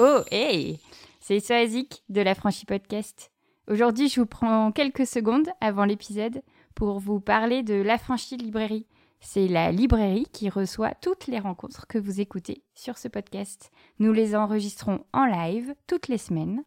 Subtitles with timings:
[0.00, 0.78] Oh, hey
[1.18, 3.32] C'est Soazic de la Franchie Podcast.
[3.66, 6.40] Aujourd'hui, je vous prends quelques secondes avant l'épisode
[6.76, 8.86] pour vous parler de La Franchie Librairie.
[9.18, 13.72] C'est la librairie qui reçoit toutes les rencontres que vous écoutez sur ce podcast.
[13.98, 16.62] Nous les enregistrons en live toutes les semaines.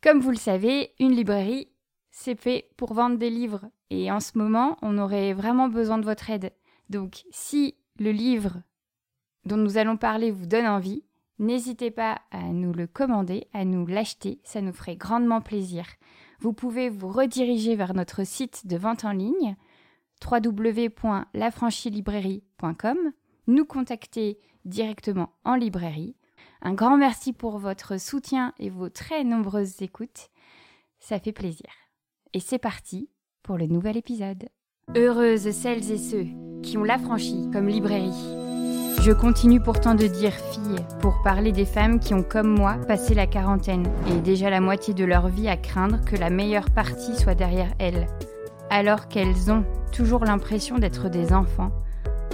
[0.00, 1.66] Comme vous le savez, une librairie,
[2.12, 3.68] c'est fait pour vendre des livres.
[3.90, 6.52] Et en ce moment, on aurait vraiment besoin de votre aide.
[6.88, 8.62] Donc, si le livre
[9.44, 11.02] dont nous allons parler vous donne envie,
[11.38, 15.86] n'hésitez pas à nous le commander, à nous l'acheter, ça nous ferait grandement plaisir.
[16.40, 19.56] Vous pouvez vous rediriger vers notre site de vente en ligne
[20.24, 22.96] www.lafranchilibrairie.com,
[23.46, 26.16] nous contacter directement en librairie.
[26.62, 30.30] Un grand merci pour votre soutien et vos très nombreuses écoutes.
[30.98, 31.68] Ça fait plaisir.
[32.32, 33.10] Et c'est parti
[33.42, 34.48] pour le nouvel épisode.
[34.96, 36.26] Heureuses celles et ceux
[36.62, 38.45] qui ont l'affranchi comme librairie.
[39.02, 43.14] Je continue pourtant de dire fille pour parler des femmes qui ont, comme moi, passé
[43.14, 47.14] la quarantaine et déjà la moitié de leur vie à craindre que la meilleure partie
[47.16, 48.08] soit derrière elles,
[48.68, 51.70] alors qu'elles ont toujours l'impression d'être des enfants,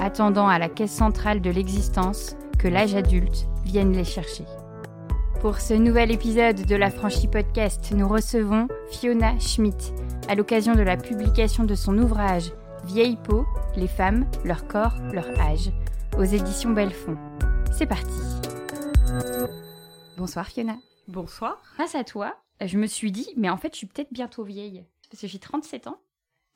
[0.00, 4.44] attendant à la caisse centrale de l'existence que l'âge adulte vienne les chercher.
[5.40, 9.92] Pour ce nouvel épisode de la Franchie Podcast, nous recevons Fiona Schmidt
[10.28, 12.52] à l'occasion de la publication de son ouvrage
[12.84, 15.70] Vieille peau, les femmes, leur corps, leur âge,
[16.18, 17.16] aux éditions Belfond.
[17.72, 18.12] C'est parti.
[20.16, 20.76] Bonsoir Fiona.
[21.08, 21.62] Bonsoir.
[21.76, 24.84] Grâce à toi, je me suis dit, mais en fait, je suis peut-être bientôt vieille.
[25.10, 25.98] Parce que j'ai 37 ans.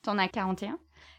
[0.03, 0.77] T'en as 41.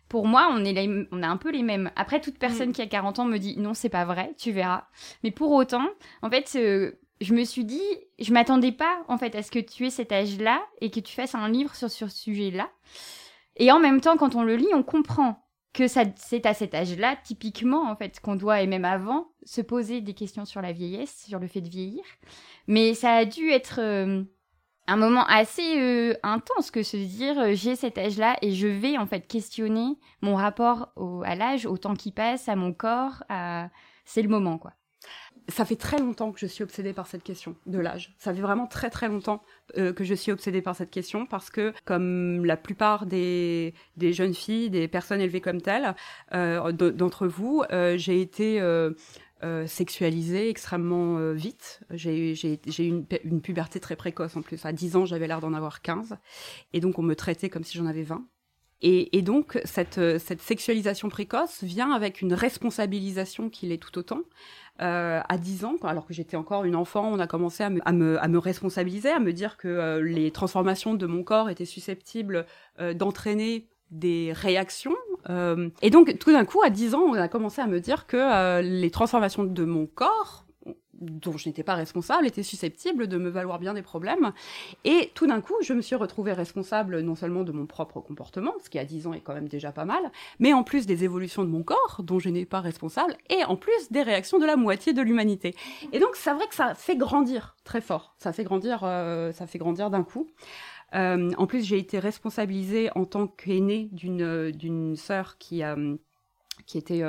[0.09, 1.91] Pour moi, on est, les, on a un peu les mêmes.
[1.97, 2.73] Après, toute personne mm.
[2.73, 4.85] qui a 40 ans me dit, non, c'est pas vrai, tu verras.
[5.23, 5.87] Mais pour autant,
[6.23, 7.83] en fait, euh, je me suis dit,
[8.19, 11.15] je m'attendais pas, en fait, à ce que tu aies cet âge-là et que tu
[11.15, 12.71] fasses un livre sur, sur ce sujet-là.
[13.57, 15.48] Et en même temps, quand on le lit, on comprend
[15.79, 20.01] que c'est à cet âge-là, typiquement, en fait, qu'on doit, et même avant, se poser
[20.01, 22.03] des questions sur la vieillesse, sur le fait de vieillir.
[22.67, 24.25] Mais ça a dû être euh,
[24.89, 28.99] un moment assez euh, intense que se dire, euh, j'ai cet âge-là et je vais,
[28.99, 30.93] en fait, questionner mon rapport
[31.25, 33.69] à l'âge, au temps qui passe, à mon corps, à...
[34.05, 34.73] c'est le moment, quoi
[35.49, 38.15] ça fait très longtemps que je suis obsédée par cette question de l'âge.
[38.19, 39.43] Ça fait vraiment très très longtemps
[39.77, 44.35] euh, que je suis obsédée par cette question parce que, comme la plupart des, jeunes
[44.35, 45.95] filles, des personnes élevées comme telles,
[46.35, 48.63] euh, d'entre vous, euh, j'ai été
[49.67, 51.81] sexualisée extrêmement vite.
[51.91, 52.35] J'ai eu
[52.79, 54.67] une, une, puberté très précoce en plus.
[54.67, 56.17] À 10 ans, j'avais l'air d'en avoir 15.
[56.73, 58.27] Et donc, on me traitait comme si j'en avais 20.
[58.81, 64.21] Et, et, donc, cette, cette sexualisation précoce vient avec une responsabilisation qui l'est tout autant.
[64.81, 67.81] Euh, à 10 ans, alors que j'étais encore une enfant, on a commencé à me,
[67.85, 71.51] à me, à me responsabiliser, à me dire que euh, les transformations de mon corps
[71.51, 72.47] étaient susceptibles
[72.79, 74.95] euh, d'entraîner des réactions.
[75.83, 78.61] et donc, tout d'un coup, à 10 ans, on a commencé à me dire que
[78.61, 80.45] les transformations de mon corps
[81.01, 84.33] dont je n'étais pas responsable était susceptible de me valoir bien des problèmes.
[84.85, 88.53] Et tout d'un coup, je me suis retrouvée responsable non seulement de mon propre comportement,
[88.63, 91.05] ce qui à 10 ans est quand même déjà pas mal, mais en plus des
[91.05, 94.47] évolutions de mon corps, dont je n'ai pas responsable, et en plus des réactions de
[94.47, 95.55] la moitié de l'humanité.
[95.93, 98.15] Et donc, c'est vrai que ça fait grandir très fort.
[98.19, 100.29] Ça fait grandir, euh, ça fait grandir d'un coup.
[100.95, 105.97] Euh, en plus, j'ai été responsabilisée en tant qu'aînée d'une d'une sœur qui euh,
[106.67, 107.03] qui était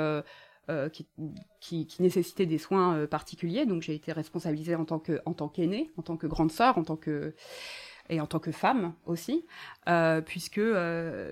[0.70, 1.06] euh, qui,
[1.86, 3.66] qui, nécessitaient des soins euh, particuliers.
[3.66, 7.34] Donc j'ai été responsabilisée en tant qu'aînée, en tant que grande sœur, en tant que
[8.08, 9.44] et en tant que femme aussi,
[9.88, 10.60] euh, puisque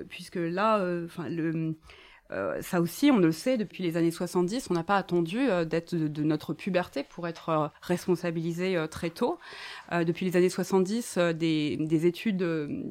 [0.08, 1.28] puisque là, enfin
[2.60, 6.22] ça aussi, on le sait, depuis les années 70, on n'a pas attendu d'être de,
[6.22, 9.38] notre puberté pour être responsabilisé très tôt.
[9.92, 12.36] depuis les années 70, des, des études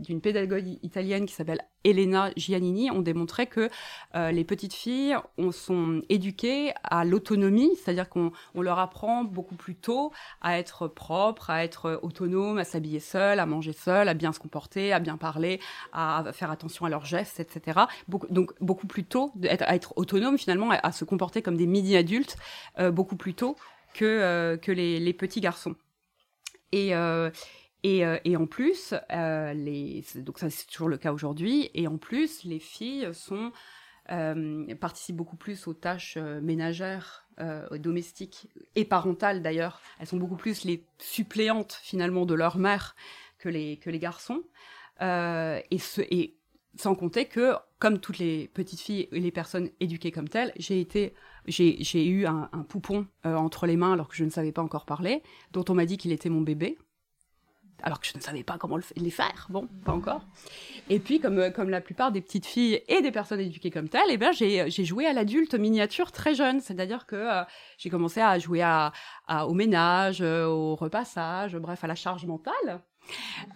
[0.02, 3.70] d'une pédagogue italienne qui s'appelle Elena Giannini ont démontré que
[4.16, 9.76] euh, les petites filles on, sont éduquées à l'autonomie, c'est-à-dire qu'on leur apprend beaucoup plus
[9.76, 10.12] tôt
[10.42, 14.40] à être propre, à être autonome, à s'habiller seule, à manger seule, à bien se
[14.40, 15.60] comporter, à bien parler,
[15.94, 17.80] à faire attention à leurs gestes, etc.
[18.08, 22.38] donc beaucoup plus tôt, à être autonome finalement, à, se comporter comme des midi-adultes,
[22.80, 23.56] euh, beaucoup plus tôt
[23.94, 25.76] que, euh, que les, les, petits garçons.
[26.72, 26.94] Et,
[27.88, 32.44] et, en plus, euh, les, donc ça c'est toujours le cas aujourd'hui, et en plus,
[32.44, 33.10] les filles
[34.12, 39.82] euh, participent beaucoup plus aux tâches euh, ménagères, euh, domestiques et parentales d'ailleurs.
[40.00, 42.96] Elles sont beaucoup plus les suppléantes finalement de leur mère
[43.38, 44.44] que les, garçons.
[45.02, 46.34] et,
[46.76, 52.08] sans compter que, comme toutes les petites filles et les personnes éduquées comme telles, j'ai
[52.08, 55.24] eu un poupon entre les mains alors que je ne savais pas encore parler,
[55.54, 56.78] dont on m'a dit qu'il était mon bébé.
[57.84, 60.22] Alors que je ne savais pas comment les faire, bon, pas encore.
[60.90, 63.90] Et puis, comme, euh, comme la plupart des petites filles et des personnes éduquées comme
[63.90, 66.60] telles, eh ben, j'ai joué à l'adulte miniature très jeune.
[66.60, 67.44] C'est-à-dire que euh,
[67.78, 68.92] j'ai commencé à jouer à,
[69.48, 72.82] au ménage, au repassage, bref, à la charge mentale.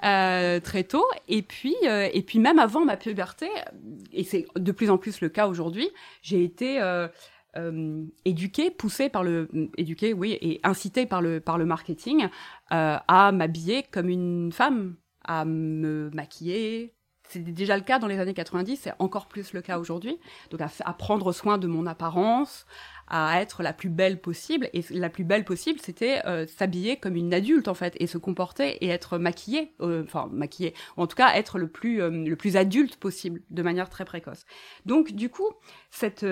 [0.01, 3.49] très tôt et puis et puis même avant ma puberté
[4.13, 5.89] et c'est de plus en plus le cas aujourd'hui
[6.21, 6.79] j'ai été
[8.25, 12.29] éduquée, poussée par le, éduquée, oui, et incitée par le, par le marketing
[12.71, 16.93] euh, à m'habiller comme une femme, à me maquiller.
[17.31, 20.19] C'était déjà le cas dans les années 90, c'est encore plus le cas aujourd'hui.
[20.49, 22.65] Donc à, prendre soin de mon apparence,
[23.07, 24.69] à être la plus belle possible.
[24.73, 28.17] Et la plus belle possible, c'était euh, s'habiller comme une adulte, en fait, et se
[28.17, 32.35] comporter et être maquillée, euh, enfin, maquillée, en tout cas, être le plus, euh, le
[32.35, 34.45] plus adulte possible, de manière très précoce.
[34.85, 35.49] Donc, du coup,
[35.89, 36.25] cette,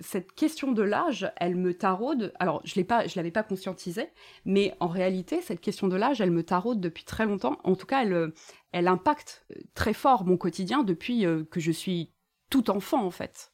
[0.00, 2.32] cette question de l'âge, elle me taraude.
[2.38, 4.08] Alors, je ne l'avais pas conscientisée,
[4.44, 7.58] mais en réalité, cette question de l'âge, elle me taraude depuis très longtemps.
[7.64, 8.32] En tout cas, elle,
[8.72, 12.12] elle impacte très fort mon quotidien depuis que je suis
[12.50, 13.52] tout enfant, en fait.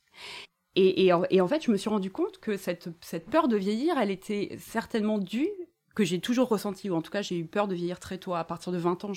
[0.77, 2.91] Et, en fait, je me suis rendu compte que cette,
[3.31, 5.51] peur de vieillir, elle était certainement due,
[5.95, 8.35] que j'ai toujours ressentie, ou en tout cas j'ai eu peur de vieillir très tôt.
[8.35, 9.13] À partir de 20 ans,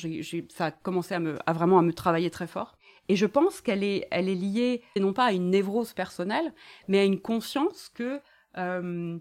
[0.50, 2.78] ça a commencé à, me, vraiment à me travailler très fort.
[3.10, 6.54] Et je pense qu'elle est, elle est liée, non pas à une névrose personnelle,
[6.88, 8.22] mais à une conscience que,
[8.58, 9.18] euh,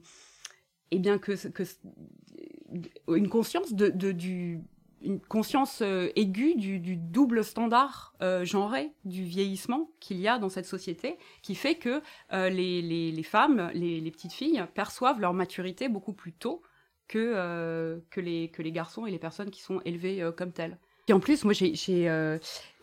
[0.90, 1.62] eh bien que, que,
[3.08, 4.60] une conscience de, du,
[5.02, 10.48] une conscience euh, aiguë du, double standard euh, genré du vieillissement qu'il y a dans
[10.48, 12.02] cette société, qui fait que
[12.32, 16.62] euh, les, femmes, les, petites filles, perçoivent leur maturité beaucoup plus tôt
[17.08, 20.76] que, que, les, que les garçons et les personnes qui sont élevées comme telles.
[21.08, 21.72] Et en plus, moi, j'ai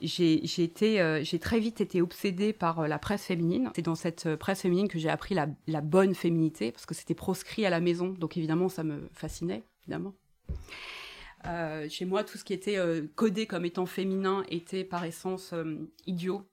[0.01, 3.69] j'ai très vite été obsédée par la presse féminine.
[3.75, 7.65] C'est dans cette presse féminine que j'ai appris la bonne féminité, parce que c'était proscrit
[7.65, 10.13] à la maison, donc évidemment, ça me fascinait, évidemment.
[11.48, 15.54] Euh, chez moi, tout ce qui était euh, codé comme étant féminin était par essence
[15.54, 16.50] euh, idiot,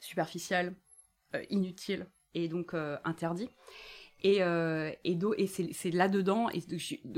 [0.00, 0.74] superficiel,
[1.48, 3.48] inutile et donc interdit.
[4.22, 4.40] Et,
[5.46, 6.60] c'est là-dedans, et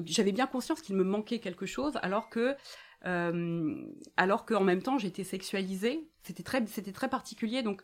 [0.04, 2.54] j'avais bien conscience qu'il me manquait quelque chose, alors que,
[3.02, 6.08] alors qu'en même temps j'étais sexualisée.
[6.22, 7.62] C'était très, c'était très particulier.
[7.64, 7.82] Donc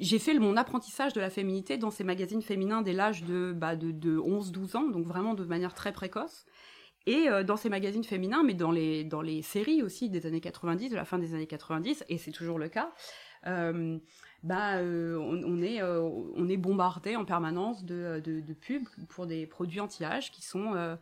[0.00, 3.76] j'ai fait mon apprentissage de la féminité dans ces magazines féminins dès l'âge de, bah,
[3.76, 6.44] de, de 11-12 ans, donc vraiment de manière très précoce.
[7.06, 10.40] Et euh, dans ces magazines féminins, mais dans les, dans les séries aussi des années
[10.40, 12.92] 90, de la fin des années 90, et c'est toujours le cas,
[13.46, 13.98] euh,
[14.42, 19.80] bah, euh, on, est, on est bombardé en permanence de, de, pubs pour des produits
[19.80, 20.96] anti-âge qui sont...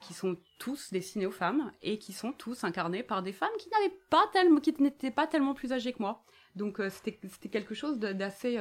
[0.00, 3.68] qui sont tous destinés aux femmes et qui sont tous incarnés par des femmes qui
[3.70, 6.22] n'avaient pas tellement, qui n'étaient pas tellement plus âgées que moi.
[6.54, 8.58] Donc c'était, c'était quelque chose d'assez,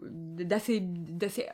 [0.00, 0.80] d'assez,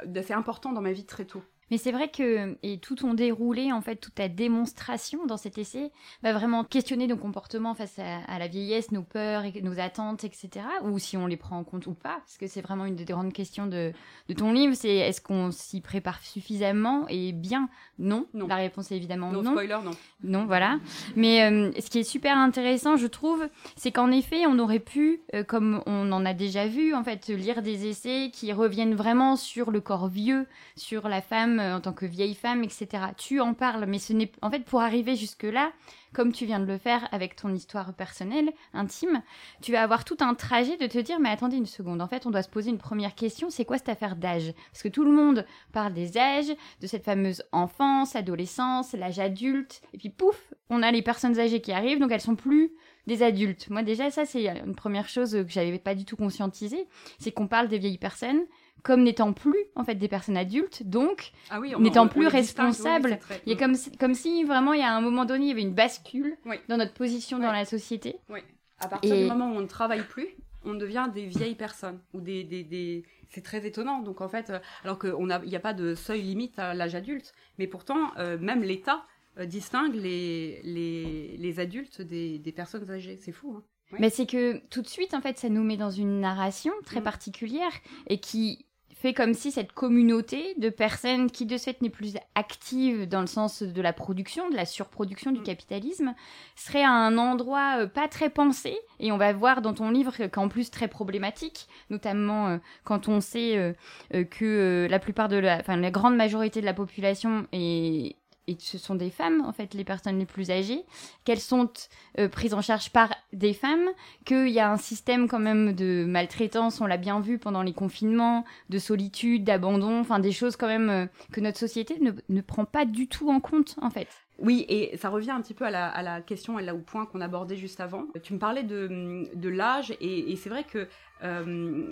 [0.07, 1.43] d'assez important dans ma vie très tôt.
[1.71, 5.59] Mais c'est vrai que, et tout ton déroulé, en fait, toute ta démonstration dans cet
[5.59, 5.91] essai
[6.23, 10.67] va vraiment questionner nos comportements face à, la vieillesse, nos peurs, et nos attentes, etc.
[10.85, 13.05] Ou si on les prend en compte ou pas, parce que c'est vraiment une des
[13.05, 13.93] grandes questions de,
[14.29, 17.69] de ton livre, c'est est-ce qu'on s'y prépare suffisamment et bien?
[17.99, 18.27] Non.
[18.35, 18.47] non.
[18.47, 19.43] La réponse est évidemment non.
[19.43, 19.91] Non, spoiler, non.
[20.23, 20.79] Non, voilà.
[21.17, 25.21] Mais euh, ce qui est super intéressant, je trouve, c'est qu'en effet, on aurait pu,
[25.35, 29.37] euh, comme on en a déjà vu, en fait, lire des essais qui reviennent vraiment
[29.37, 32.89] sur le corps vieux, sur la femme euh, en tant que vieille femme, etc.
[33.17, 35.73] Tu en parles, mais ce n'est en fait pour arriver jusque là,
[36.13, 39.23] comme tu viens de le faire avec ton histoire personnelle, intime,
[39.61, 42.27] tu vas avoir tout un trajet de te dire mais attendez une seconde, en fait
[42.27, 44.53] on doit se poser une première question, c'est quoi cette affaire d'âge?
[44.73, 49.83] Parce que tout le monde parle des âges, de cette fameuse enfance, adolescence, l'âge adulte,
[49.93, 52.73] et puis pouf, on a les personnes âgées qui arrivent, donc elles sont plus
[53.07, 53.69] des adultes.
[53.71, 57.49] Moi déjà ça c'est une première chose que j'avais pas du tout conscientisée, c'est qu'on
[57.49, 58.45] parle des vieilles personnes
[58.83, 63.19] comme n'étant plus en fait des personnes adultes, donc ah n'étant plus responsables.
[63.47, 65.49] il y a comme si, comme si vraiment il y a un moment donné il
[65.49, 66.37] y avait une bascule
[66.69, 68.17] dans notre position dans la société.
[68.29, 68.41] Oui.
[68.81, 70.29] À partir du moment où on ne travaille plus,
[70.65, 73.05] on devient des vieilles personnes ou des, des, des...
[73.31, 74.03] c'est très étonnant.
[74.03, 75.15] Donc en fait, euh, alors qu'il
[75.47, 79.05] n'y a pas de seuil limite à l'âge adulte, mais pourtant euh, même l'État
[79.39, 83.19] euh, distingue les, les, les, adultes des, des personnes âgées.
[83.21, 83.57] C'est fou.
[83.59, 83.63] Hein.
[83.99, 87.01] Mais c'est que tout de suite, en fait, ça nous met dans une narration très
[87.01, 87.05] mm.
[87.05, 87.73] particulière
[88.09, 88.67] et qui
[88.99, 93.29] fait comme si cette communauté de personnes qui de fait n'est plus active dans le
[93.29, 95.45] sens de la production, de la surproduction du mm.
[95.45, 96.15] capitalisme,
[96.57, 98.77] serait à un endroit euh, pas très pensé.
[98.99, 103.21] Et on va voir dans ton livre qu'en plus très problématique, notamment euh, quand on
[103.21, 108.17] sait euh, que la plupart de la, enfin la grande majorité de la population est
[108.49, 110.85] et ce sont des femmes, en fait, les personnes les plus âgées,
[111.25, 111.71] qu'elles sont
[112.19, 113.89] euh, prises en charge par des femmes,
[114.25, 117.75] qu'il y a un système quand même de maltraitance, on l'a bien vu pendant les
[117.75, 122.41] confinements, de solitude, d'abandon, enfin des choses quand même euh, que notre société ne, ne,
[122.41, 124.09] prend pas du tout en compte, en fait.
[124.39, 127.21] Oui, et ça revient un petit peu à la, question et là au point qu'on
[127.21, 128.07] abordait juste avant.
[128.23, 130.87] Tu me parlais de, l'âge, et, c'est vrai que
[131.25, 131.89] euh,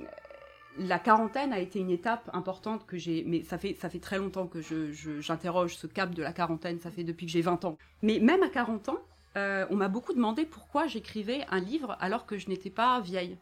[0.78, 4.18] la quarantaine a été une étape importante que j'ai, mais ça fait, ça fait très
[4.18, 7.78] longtemps que j'interroge ce cap de la quarantaine, ça fait depuis que j'ai 20 ans.
[8.02, 8.98] Mais même à 40 ans,
[9.36, 13.38] euh, on m'a beaucoup demandé pourquoi j'écrivais un livre alors que je n'étais pas vieille.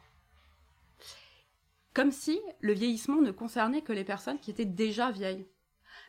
[1.93, 5.47] Comme si le vieillissement ne concernait que les personnes qui étaient déjà vieilles.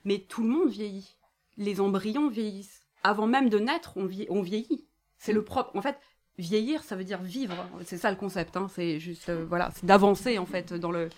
[0.04, 1.16] Mais tout le monde vieillit.
[1.58, 4.88] Les embryons vieillissent avant même de naître, on, vieillit.
[5.18, 5.76] C'est le propre.
[5.76, 6.00] En fait,
[6.38, 7.56] vieillir, ça veut dire vivre.
[7.84, 8.58] C'est ça le concept.
[8.58, 8.68] Hein.
[8.74, 11.10] C'est juste, euh, voilà, c'est d'avancer en fait dans le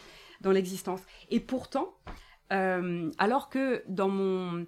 [0.41, 1.01] dans l'existence.
[1.29, 1.95] Et pourtant,
[2.53, 4.65] euh, alors que dans mon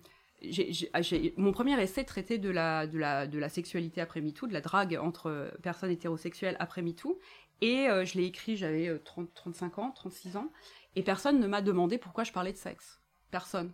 [1.36, 4.62] mon premier essai traitait de la, de, la, de la sexualité après MeToo, de la
[4.62, 7.20] drague entre personnes hétérosexuelles après MeToo.
[7.60, 10.50] Et euh, je l'ai écrit, j'avais 30, 35 ans, 36 ans.
[10.96, 13.02] Et personne ne m'a demandé pourquoi je parlais de sexe.
[13.32, 13.74] Personne.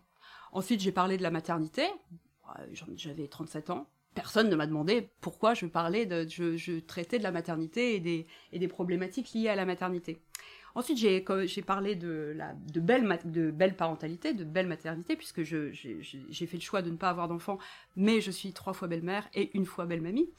[0.51, 1.85] Ensuite, j'ai parlé de la maternité.
[2.95, 3.87] J'avais 37 ans.
[4.15, 8.25] Personne ne m'a demandé pourquoi je parlais de, je, traitais de la maternité et des,
[8.51, 10.19] et des problématiques liées à la maternité.
[10.73, 16.47] Ensuite, j'ai parlé de, la, de, belle, de belle parentalité, de belle maternité, puisque j'ai
[16.47, 17.59] fait le choix de ne pas avoir d'enfant,
[17.95, 20.29] mais je suis trois fois belle-mère et une fois belle-mamie.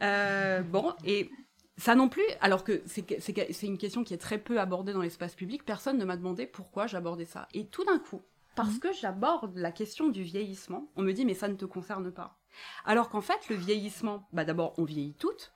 [0.00, 1.30] Euh, bon, et
[1.76, 5.34] ça non plus, alors que c'est une question qui est très peu abordée dans l'espace
[5.34, 7.46] public, personne ne m'a demandé pourquoi j'abordais ça.
[7.52, 8.22] Et tout d'un coup,
[8.56, 8.80] parce mhm.
[8.80, 12.37] que j'aborde la question du vieillissement, on me dit mais ça ne te concerne pas.
[12.84, 15.52] Alors qu'en fait, le vieillissement, bah d'abord, on vieillit toutes.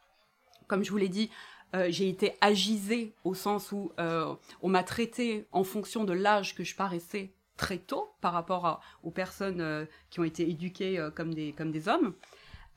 [0.66, 1.30] Comme je vous l'ai dit,
[1.74, 6.54] euh, j'ai été agisée au sens où euh, on m'a traité en fonction de l'âge
[6.54, 11.32] que je paraissais très tôt par rapport aux personnes euh, qui ont été éduquées comme,
[11.32, 12.14] des, comme des hommes.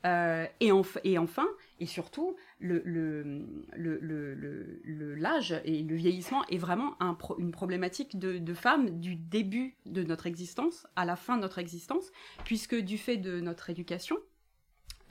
[0.04, 0.72] et
[1.18, 1.46] enfin,
[1.80, 3.52] et surtout, l'âge
[5.64, 6.96] et le vieillissement est vraiment
[7.38, 12.10] une problématique de, femmes du début de notre existence à la fin de notre existence,
[12.44, 14.16] puisque du fait de notre éducation,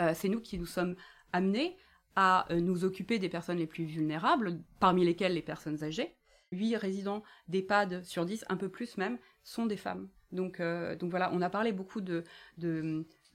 [0.02, 0.96] euh, c'est nous qui nous sommes
[1.34, 1.78] amenés
[2.16, 6.16] à euh, nous occuper des personnes les plus vulnérables, parmi lesquelles les personnes âgées.
[6.52, 10.10] 8 résidents d'EHPAD sur 10, un peu plus même, sont des femmes.
[10.32, 12.24] Donc, euh, donc voilà, on a parlé beaucoup de,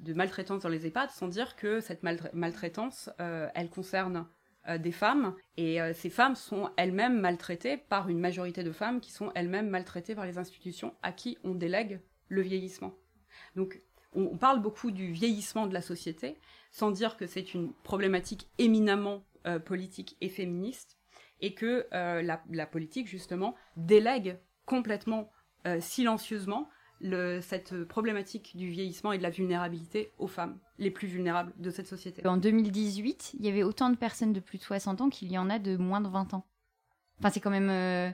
[0.01, 4.27] de maltraitance dans les EHPAD, sans dire que cette maltraitance, euh, elle concerne
[4.69, 9.01] euh, des femmes, et euh, ces femmes sont elles-mêmes maltraitées par une majorité de femmes
[9.01, 12.95] qui sont elles-mêmes maltraitées par les institutions à qui on délègue le vieillissement.
[13.57, 13.83] Donc
[14.15, 16.39] on, parle beaucoup du vieillissement de la société,
[16.71, 19.25] sans dire que c'est une problématique éminemment
[19.65, 20.99] politique et féministe,
[21.41, 25.31] et que la, la, politique, justement, délègue complètement
[25.79, 26.69] silencieusement
[27.41, 31.87] cette problématique du vieillissement et de la vulnérabilité aux femmes les plus vulnérables de cette
[31.87, 32.27] société.
[32.27, 35.39] En 2018, il y avait autant de personnes de plus de 60 ans qu'il y
[35.39, 36.45] en a de moins de 20 ans.
[37.19, 37.71] Enfin, c'est quand même...
[37.71, 38.11] Euh,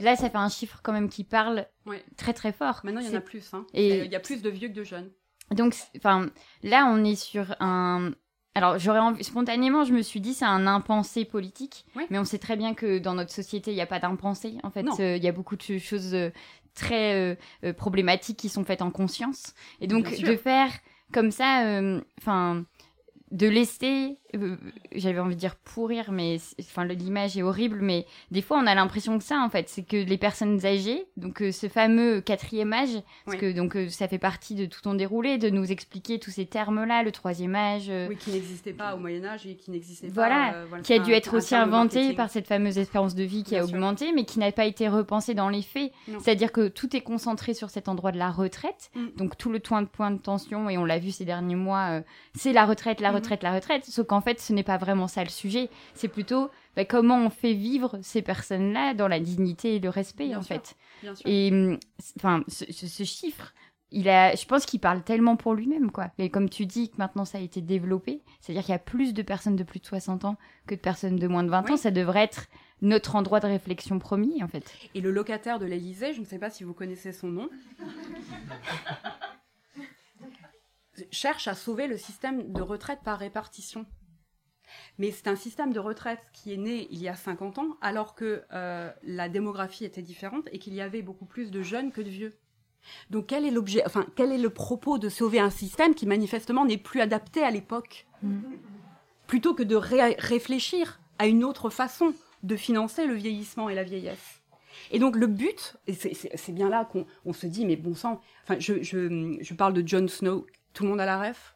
[0.00, 1.66] là, ça fait un chiffre quand même qui parle
[2.16, 2.80] très très fort.
[2.84, 3.52] Maintenant, il y en a plus.
[3.54, 3.66] Hein.
[3.74, 5.10] Et il y a plus de vieux que de jeunes.
[5.50, 6.30] Donc, enfin,
[6.62, 8.12] là, on est sur un,
[8.56, 11.84] alors, j'aurais envie, spontanément, je me suis dit, c'est un impensé politique.
[12.10, 14.58] Mais on sait très bien que dans notre société, il n'y a pas d'impensé.
[14.62, 16.30] En fait, euh, il y a beaucoup de choses euh,
[16.74, 19.54] très euh, problématiques qui sont faites en conscience.
[19.80, 20.70] Et donc, de faire
[21.12, 21.80] comme ça,
[22.20, 22.64] enfin,
[23.34, 24.56] de laisser, euh,
[24.94, 28.74] j'avais envie de dire pourrir, mais enfin l'image est horrible, mais des fois on a
[28.76, 32.72] l'impression que ça en fait, c'est que les personnes âgées, donc euh, ce fameux quatrième
[32.72, 36.20] âge, parce que donc euh, ça fait partie de tout ton déroulé, de nous expliquer
[36.20, 37.90] tous ces termes-là, le troisième âge.
[38.08, 40.12] oui, qui n'existait pas au Moyen Âge et qui n'existait pas.
[40.14, 43.64] Voilà, qui a dû être aussi inventé par cette fameuse espérance de vie qui a
[43.64, 45.90] augmenté, mais qui n'a pas été repensé dans les faits.
[46.20, 49.06] C'est-à-dire que tout est concentré sur cet endroit de la retraite, mm.
[49.16, 52.00] donc tout le point de point de tension, et on l'a vu ces derniers mois,
[52.34, 53.14] c'est la retraite, la mm-hmm.
[53.14, 53.84] retraite retraite, la retraite.
[53.84, 55.70] Sauf qu'en fait, ce n'est pas vraiment ça le sujet.
[55.94, 60.34] C'est plutôt bah, comment on fait vivre ces personnes-là dans la dignité et le respect,
[60.34, 60.76] en fait.
[61.24, 61.78] Et hum,
[62.18, 63.52] enfin, ce, chiffre,
[63.90, 66.10] il a, je pense qu'il parle tellement pour lui-même, quoi.
[66.18, 69.14] Et comme tu dis que maintenant ça a été développé, c'est-à-dire qu'il y a plus
[69.14, 71.76] de personnes de plus de 60 ans que de personnes de moins de 20 ans,
[71.76, 72.46] ça devrait être
[72.82, 74.74] notre endroit de réflexion promis, en fait.
[74.94, 77.48] Et le locataire de l'Élysée, je ne sais pas si vous connaissez son nom
[81.10, 83.86] cherche à sauver le système de retraite par répartition.
[84.98, 88.14] Mais c'est un système de retraite qui est né il y a 50 ans, alors
[88.14, 92.00] que euh, la démographie était différente et qu'il y avait beaucoup plus de jeunes que
[92.00, 92.32] de vieux.
[93.10, 96.66] Donc quel est l'objet, enfin quel est le propos de sauver un système qui manifestement
[96.66, 98.40] n'est plus adapté à l'époque, mm.
[99.26, 104.42] plutôt que de réfléchir à une autre façon de financer le vieillissement et la vieillesse.
[104.90, 108.58] Et donc le but, et c'est bien là qu'on se dit, mais bon sang, enfin
[108.58, 111.54] je, je, je parle de Jon Snow tout le monde a la ref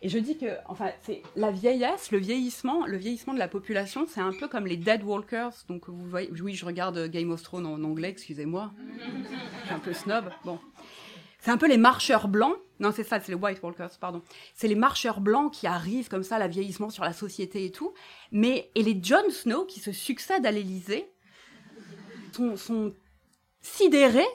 [0.00, 4.06] Et je dis que, enfin, c'est la vieillesse, le vieillissement, le vieillissement de la population,
[4.08, 5.52] c'est un peu comme les dead walkers.
[5.68, 8.72] Donc, vous voyez, oui, je regarde Game of Thrones en anglais, excusez-moi.
[9.68, 10.30] Je un peu snob.
[10.44, 10.58] Bon.
[11.40, 12.56] c'est un peu les marcheurs blancs.
[12.80, 14.22] Non, c'est ça, c'est les White Walkers, pardon.
[14.54, 17.94] C'est les marcheurs blancs qui arrivent comme ça, la vieillissement sur la société et tout.
[18.32, 21.08] Mais, et les Jon Snow qui se succèdent à l'Élysée
[22.56, 22.92] sont
[23.60, 24.26] sidérés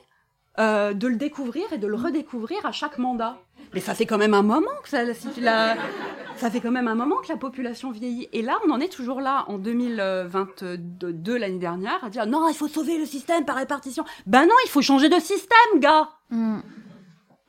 [0.59, 3.37] euh, de le découvrir et de le redécouvrir à chaque mandat.
[3.73, 7.17] Mais ça fait quand même un moment que ça, ça fait quand même un moment
[7.17, 8.29] que la population vieillit.
[8.31, 12.55] Et là, on en est toujours là en 2022 l'année dernière à dire non, il
[12.55, 14.05] faut sauver le système par répartition.
[14.25, 16.09] Ben non, il faut changer de système, gars.
[16.29, 16.59] Mm.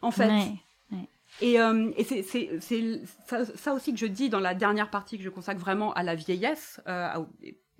[0.02, 0.30] En fait.
[1.40, 2.22] Et, euh, et c'est
[3.26, 6.02] ça, ça, aussi que je dis dans la dernière partie que je consacre vraiment à
[6.02, 7.24] la vieillesse, euh,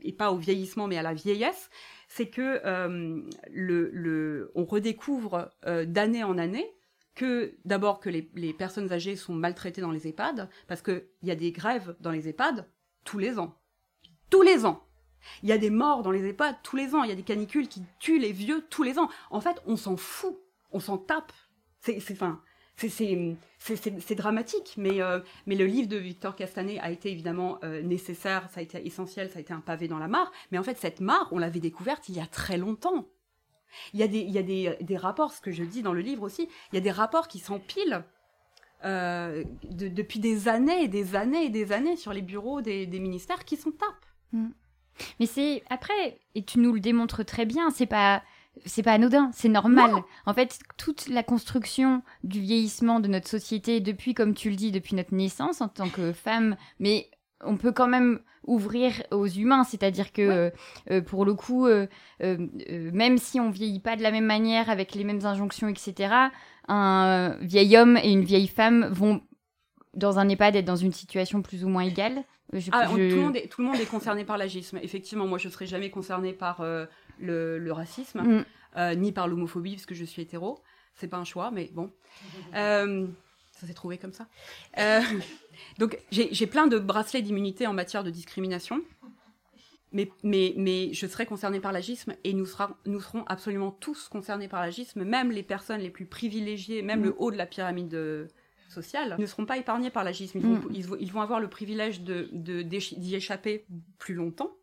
[0.00, 1.70] et pas au vieillissement, mais à la vieillesse,
[2.08, 6.66] c'est que euh, le, le, on redécouvre euh, d'année en année
[7.14, 11.30] que d'abord que les, les, personnes âgées sont maltraitées dans les EHPAD, parce qu'il y
[11.30, 12.66] a des grèves dans les EHPAD
[13.04, 13.58] tous les ans.
[14.30, 14.84] Tous les ans.
[15.42, 17.02] Il y a des morts dans les EHPAD tous les ans.
[17.02, 19.08] Il y a des canicules qui tuent les vieux tous les ans.
[19.30, 20.38] En fait, on s'en fout.
[20.70, 21.32] On s'en tape.
[21.80, 22.40] C'est, enfin,
[22.78, 28.48] c'est dramatique, mais, euh, mais le livre de Victor Castanet a été évidemment euh, nécessaire,
[28.50, 30.30] ça a été essentiel, ça a été un pavé dans la mare.
[30.52, 33.06] Mais en fait, cette mare, on l'avait découverte il y a très longtemps.
[33.92, 36.76] Il y a, des, des, rapports, ce que je dis dans le livre aussi, il
[36.76, 38.02] y a des rapports qui s'empilent
[38.84, 43.44] euh, depuis des années et des années et des années sur les bureaux des, ministères
[43.44, 44.06] qui sont tapent.
[44.32, 44.48] Mm.
[45.20, 48.22] Mais c'est après, et tu nous le démontres très bien, c'est pas
[48.64, 49.92] c'est pas anodin, c'est normal.
[50.26, 54.72] En fait, toute la construction du vieillissement de notre société, depuis, comme tu le dis,
[54.72, 57.10] depuis notre naissance en tant que femme, mais
[57.44, 60.50] on peut quand même ouvrir aux humains, c'est-à-dire que euh,
[60.90, 61.86] euh, pour le coup, euh,
[62.20, 66.14] même si on vieillit pas de la même manière, avec les mêmes injonctions, etc.,
[66.66, 69.22] un vieil homme et une vieille femme vont
[69.94, 72.24] dans un EHPAD être dans une situation plus ou moins égale.
[72.72, 74.78] Ah, tout, le monde est, tout, le monde est, concerné par l'agisme.
[74.82, 76.64] Effectivement, moi, je ne serai jamais concernée par
[77.20, 78.44] le, racisme, mm.
[78.76, 80.62] euh, ni par l'homophobie, parce que je suis hétéro.
[80.94, 81.92] C'est pas un choix, mais bon.
[82.54, 83.06] Euh,
[83.52, 84.26] ça s'est trouvé comme ça.
[84.78, 85.00] Euh,
[85.78, 88.82] donc, j'ai plein de bracelets d'immunité en matière de discrimination.
[89.90, 94.08] Mais, mais, mais je serai concernée par l'agisme et nous, sera, nous serons absolument tous
[94.08, 97.16] concernés par l'agisme, même les personnes les plus privilégiées, même le mm.
[97.16, 98.28] haut de la pyramide
[98.68, 100.38] sociale, ne seront pas épargnés par l'agisme.
[100.38, 100.96] Ils, mm.
[101.00, 103.64] ils, vont avoir le privilège d'y de, d'y échapper
[103.98, 104.57] plus longtemps,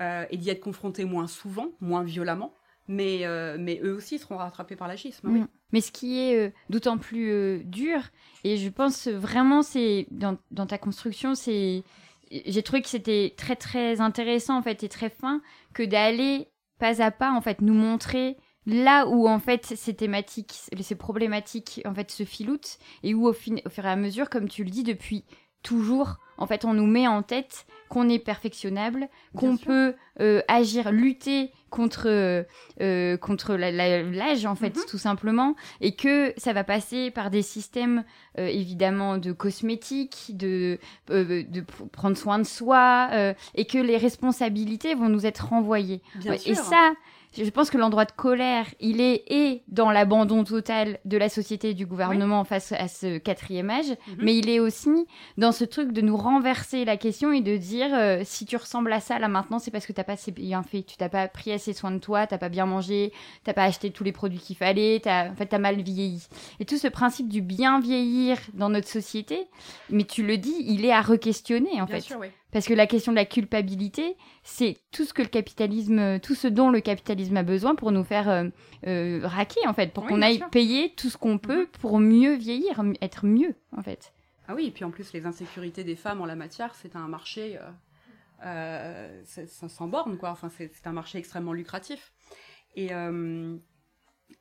[0.00, 2.52] euh, et d'y être confrontés moins souvent, moins violemment.
[2.88, 4.88] Mais, euh, mais eux aussi seront rattrapés par.
[4.88, 5.40] Oui.
[5.40, 5.48] Mm.
[5.72, 8.00] Mais ce qui est euh, d'autant plus dur,
[8.44, 11.82] et je pense vraiment, c'est dans, ta construction, c'est
[12.30, 15.40] j'ai trouvé que c'était très très intéressant en fait et très fin
[15.74, 20.54] que d'aller pas à pas en fait nous montrer là où en fait ces thématiques,
[20.80, 24.64] ces problématiques en fait se filoutent et où au fur et à mesure, comme tu
[24.64, 25.24] le dis depuis
[25.66, 30.90] toujours, en fait on nous met en tête qu'on est perfectionnable, qu'on peut euh, agir,
[30.90, 32.42] lutter contre euh,
[32.80, 34.82] euh, contre l'âge en fait, mhm.
[34.88, 38.04] tout simplement, et que ça va passer par des systèmes
[38.38, 41.60] évidemment de cosmétiques, de de
[41.92, 43.08] prendre soin de soi,
[43.54, 46.02] et que les responsabilités vont nous être renvoyées.
[46.46, 46.92] Et ça,
[47.44, 51.70] je pense que l'endroit de colère, il est et dans l'abandon total de la société
[51.70, 54.16] et du gouvernement face à ce quatrième âge, mhm.
[54.18, 57.88] mais il est aussi dans ce truc de nous renverser la question et de dire
[57.92, 60.62] euh, si tu ressembles à ça là maintenant, c'est parce que t'as pas assez bien
[60.62, 63.12] fait, tu t'as pas pris assez soin de toi, t'as pas bien mangé,
[63.44, 66.26] t'as pas acheté tous les produits qu'il fallait, t'as en fait t'as mal vieilli.
[66.60, 69.46] Et tout ce principe du bien vieillir dans notre société,
[69.90, 72.00] mais tu le dis, il est à re-questionner en fait.
[72.00, 72.28] Sûr, oui.
[72.52, 76.46] Parce que la question de la culpabilité, c'est tout ce que le capitalisme, tout ce
[76.46, 78.44] dont le capitalisme a besoin pour nous faire euh,
[78.86, 81.70] euh, raquer en fait, pour qu'on aille payer tout ce qu'on peut mhm.
[81.80, 84.12] pour mieux vieillir, être mieux en fait.
[84.48, 87.08] Ah oui, et puis en plus les insécurités des femmes en la matière, c'est un
[87.08, 87.58] marché
[88.44, 90.30] euh, sans borne quoi.
[90.30, 92.12] Enfin, c'est un marché extrêmement lucratif.
[92.76, 92.90] Et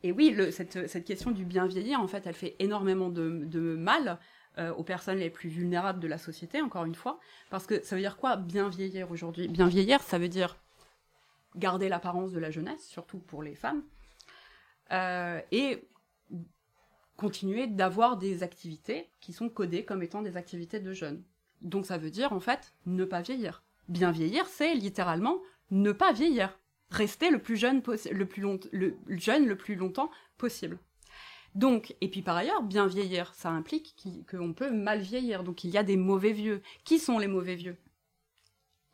[0.03, 3.75] et oui, cette, cette, question du bien vieillir, en fait, elle fait énormément de, de
[3.75, 4.19] mal
[4.57, 7.19] euh, aux personnes les plus vulnérables de la société, encore une fois.
[7.49, 9.47] Parce que ça veut dire quoi bien vieillir aujourd'hui?
[9.47, 10.57] Bien vieillir, ça veut dire
[11.55, 13.83] garder l'apparence de la jeunesse, surtout pour les femmes,
[14.91, 15.87] euh, et
[17.17, 21.23] continuer d'avoir des activités qui sont codées comme étant des activités de jeunes.
[21.61, 23.63] Donc ça veut dire en fait ne pas vieillir.
[23.87, 25.39] Bien vieillir, c'est littéralement
[25.71, 26.57] ne pas vieillir.
[26.91, 30.77] Rester le plus jeune, le plus long le jeune le plus longtemps possible.
[31.55, 33.95] Donc, et puis par ailleurs, bien vieillir, ça implique
[34.29, 35.43] qu'on peut mal vieillir.
[35.43, 36.61] Donc il y a des mauvais vieux.
[36.83, 37.77] Qui sont les mauvais vieux?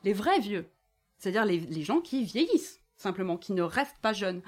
[0.04, 0.69] Les vrais vieux.
[1.17, 4.41] C'est-à-dire les, gens qui vieillissent, simplement, qui ne restent pas jeunes.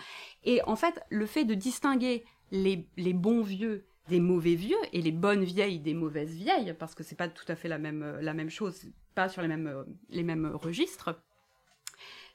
[0.43, 5.11] Et en fait, le fait de distinguer les, bons vieux des mauvais vieux et les
[5.11, 8.33] bonnes vieilles des mauvaises vieilles, parce que c'est pas tout à fait la même, la
[8.33, 11.21] même chose, pas sur les mêmes, les mêmes registres,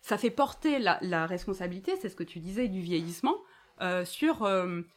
[0.00, 3.36] ça fait porter la responsabilité, c'est ce que tu disais, du vieillissement,
[4.04, 4.48] sur,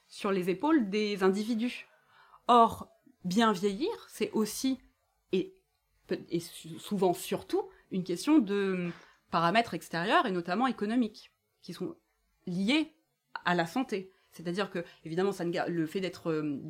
[0.08, 1.88] sur les épaules des individus.
[2.48, 2.88] Or,
[3.24, 4.80] bien vieillir, c'est aussi,
[5.32, 5.54] et
[6.80, 8.90] souvent surtout, une question de
[9.30, 11.96] paramètres extérieurs et notamment économiques, qui sont
[12.48, 12.94] liés
[13.46, 14.12] à la santé.
[14.32, 15.32] C'est-à-dire que, évidemment,
[15.68, 16.62] le fait d'être, euh,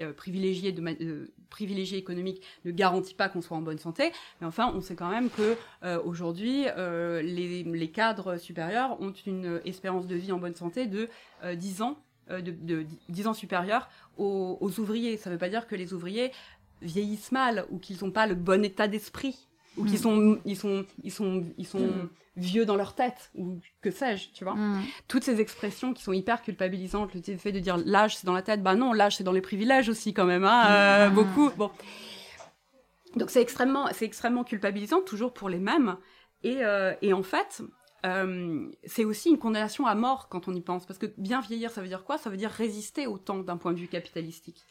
[0.00, 4.12] euh, privilégié, euh, économique ne garantit pas qu'on soit en bonne santé.
[4.40, 5.56] Mais enfin, on sait quand même que
[6.04, 11.08] aujourd'hui, les, les, cadres supérieurs ont une espérance de vie en bonne santé de
[11.54, 11.98] 10 ans,
[12.30, 15.16] de, de, 10 ans supérieurs aux, aux ouvriers.
[15.16, 16.32] Ça ne veut pas dire que les ouvriers
[16.80, 19.46] vieillissent mal ou qu'ils n'ont pas le bon état d'esprit
[19.76, 19.98] ou qu'ils mm.
[19.98, 22.08] sont, ils sont, ils sont, ils sont mm.
[22.36, 24.54] vieux dans leur tête, ou que sais-je, tu vois.
[24.54, 24.82] Mm.
[25.08, 28.42] Toutes ces expressions qui sont hyper culpabilisantes, le fait de dire l'âge c'est dans la
[28.42, 31.50] tête, bah non, l'âge c'est dans les privilèges aussi quand même, hein, euh, beaucoup.
[31.56, 31.70] Bon.
[33.16, 35.96] Donc c'est extrêmement, c'est extrêmement culpabilisant, toujours pour les mêmes.
[36.44, 37.62] Et, euh, et en fait,
[38.04, 41.70] euh, c'est aussi une condamnation à mort quand on y pense, parce que bien vieillir,
[41.70, 42.18] ça veut dire quoi?
[42.18, 44.64] Ça veut dire résister au temps d'un point de vue capitalistique.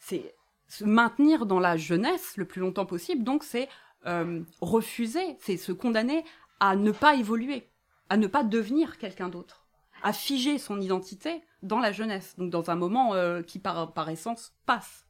[0.00, 0.34] C'est
[0.68, 3.68] se maintenir dans la jeunesse le plus longtemps possible, donc c'est
[4.06, 6.24] euh, refuser, c'est se condamner
[6.60, 7.68] à ne pas évoluer,
[8.10, 9.66] à ne pas devenir quelqu'un d'autre,
[10.02, 14.08] à figer son identité dans la jeunesse, donc dans un moment euh, qui par, par
[14.10, 15.06] essence passe.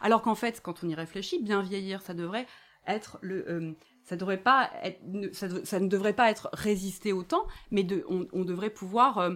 [0.00, 2.46] Alors qu'en fait, quand on y réfléchit, bien vieillir, ça devrait
[2.86, 3.72] être le, euh,
[4.04, 5.00] ça devrait pas être,
[5.32, 9.30] ça, ne devrait pas être résister au temps, mais de, on, devrait pouvoir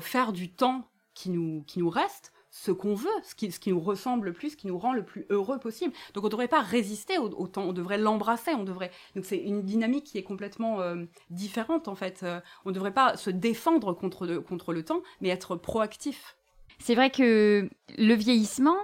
[0.00, 2.32] faire du temps qui nous, qui nous reste
[2.64, 4.92] ce qu'on veut, ce qui, ce qui nous ressemble le plus, ce qui nous rend
[4.92, 5.92] le plus heureux possible.
[6.14, 8.90] Donc on ne devrait pas résister au, temps, on devrait l'embrasser, on devrait.
[9.14, 12.20] Donc c'est une dynamique qui est complètement euh, différente en fait.
[12.22, 16.36] Euh, on ne devrait pas se défendre contre, contre le temps, mais être proactif.
[16.80, 18.76] C'est vrai que le vieillissement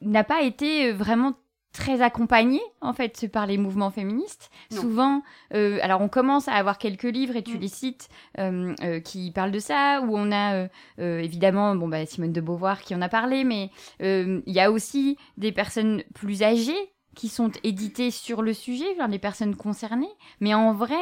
[0.00, 1.34] n'a pas été vraiment
[1.72, 4.50] très accompagné en fait par les mouvements féministes.
[4.70, 5.22] Souvent,
[5.54, 7.60] euh, alors on commence à avoir quelques livres et tu mm.
[7.60, 12.32] les cites euh, euh, qui parlent de ça, où on a évidemment bon bah Simone
[12.32, 16.92] de Beauvoir qui en a parlé, mais il y a aussi des personnes plus âgées
[17.14, 20.06] qui sont éditées sur le sujet, enfin, les personnes concernées.
[20.40, 20.94] Mais en vrai,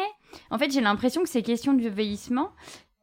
[0.51, 2.53] en fait, j'ai l'impression que ces questions du vieillissement,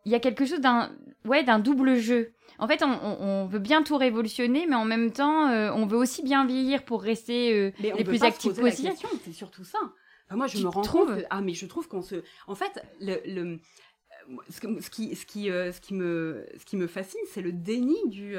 [0.06, 0.92] il y a quelque chose d'un
[1.26, 5.50] ouais d'un double jeu en fait, on, veut bien tout révolutionner, mais en même temps,
[5.50, 8.94] euh, on veut aussi bien vieillir pour rester euh, les plus actifs possible.
[9.24, 9.80] C'est surtout ça.
[10.32, 11.10] moi, je me rends compte.
[11.30, 12.24] ah, mais je trouve qu'on se.
[12.48, 13.60] En fait, le,
[14.50, 17.98] ce, qui, ce, qui, euh, ce, qui me, ce qui me fascine, c'est le déni
[18.08, 18.36] du.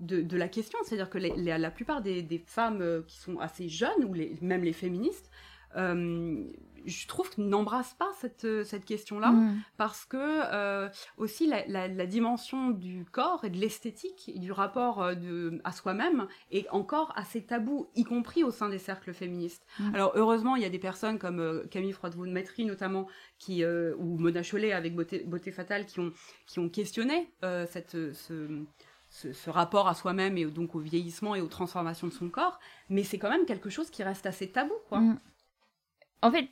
[0.00, 4.36] De, la question, c'est-à-dire que la plupart des, femmes qui sont assez jeunes, ou les,
[4.42, 5.30] même les féministes,
[6.86, 9.62] je trouve qu'ils n'embrassent pas cette, euh, cette question-là, mm.
[9.76, 15.14] parce que euh, aussi la, dimension du corps et de l'esthétique et du rapport euh,
[15.14, 19.64] de, à soi-même est encore assez tabou, y compris au sein des cercles féministes.
[19.78, 19.94] Mm.
[19.94, 23.06] Alors heureusement, il y a des personnes comme Camille Froidevaux-Maitry notamment,
[23.38, 26.12] qui, ou Mona Chollet avec Beauté, Beauté Fatale, qui ont,
[26.46, 27.32] qui ont questionné
[27.70, 28.64] cette, ce,
[29.10, 32.58] ce, rapport à soi-même et donc au vieillissement et aux transformations de son corps,
[32.88, 35.00] mais c'est quand même quelque chose qui reste assez tabou, quoi.
[35.00, 35.18] Mm.
[36.24, 36.48] En fait,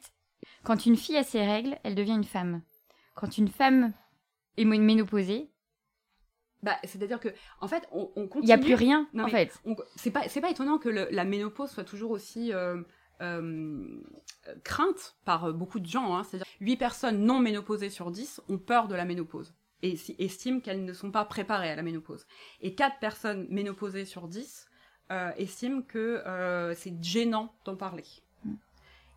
[0.65, 2.61] quand une fille a ses règles, elle devient une femme.
[3.15, 3.95] Quand une femme
[4.59, 5.51] est ménopausée,
[6.63, 7.31] bah, c'est-à-dire que,
[7.63, 8.43] en fait, on, continue.
[8.43, 9.59] Il n'y a plus rien, en fait.
[9.97, 12.83] C'est pas, pas étonnant que la ménopause soit toujours aussi euh,
[13.23, 14.03] euh,
[14.63, 16.15] crainte par euh, beaucoup de gens.
[16.15, 16.25] Hein.
[16.25, 20.85] C'est-à-dire 8 personnes non ménopausées sur 10 ont peur de la ménopause et estiment qu'elles
[20.85, 22.27] ne sont pas préparées à la ménopause.
[22.61, 24.67] Et 4 personnes ménopausées sur 10
[25.37, 26.23] estiment que
[26.77, 28.05] c'est gênant d'en parler.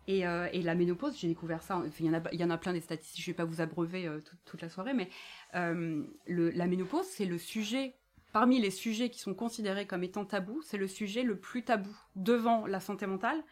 [0.08, 2.72] Euh, et, la ménopause, j'ai découvert ça, il y, en a, y en a plein
[2.72, 5.08] des statistiques, je ne vais pas vous abreuver euh, toute la soirée, mais
[5.54, 7.96] euh, la ménopause, c'est le sujet,
[8.32, 11.94] parmi les sujets qui sont considérés comme étant tabous, c'est le sujet le plus tabou
[12.14, 13.42] devant la santé mentale,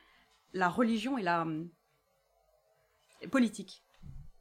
[0.52, 1.46] la religion et la
[3.30, 3.82] politique.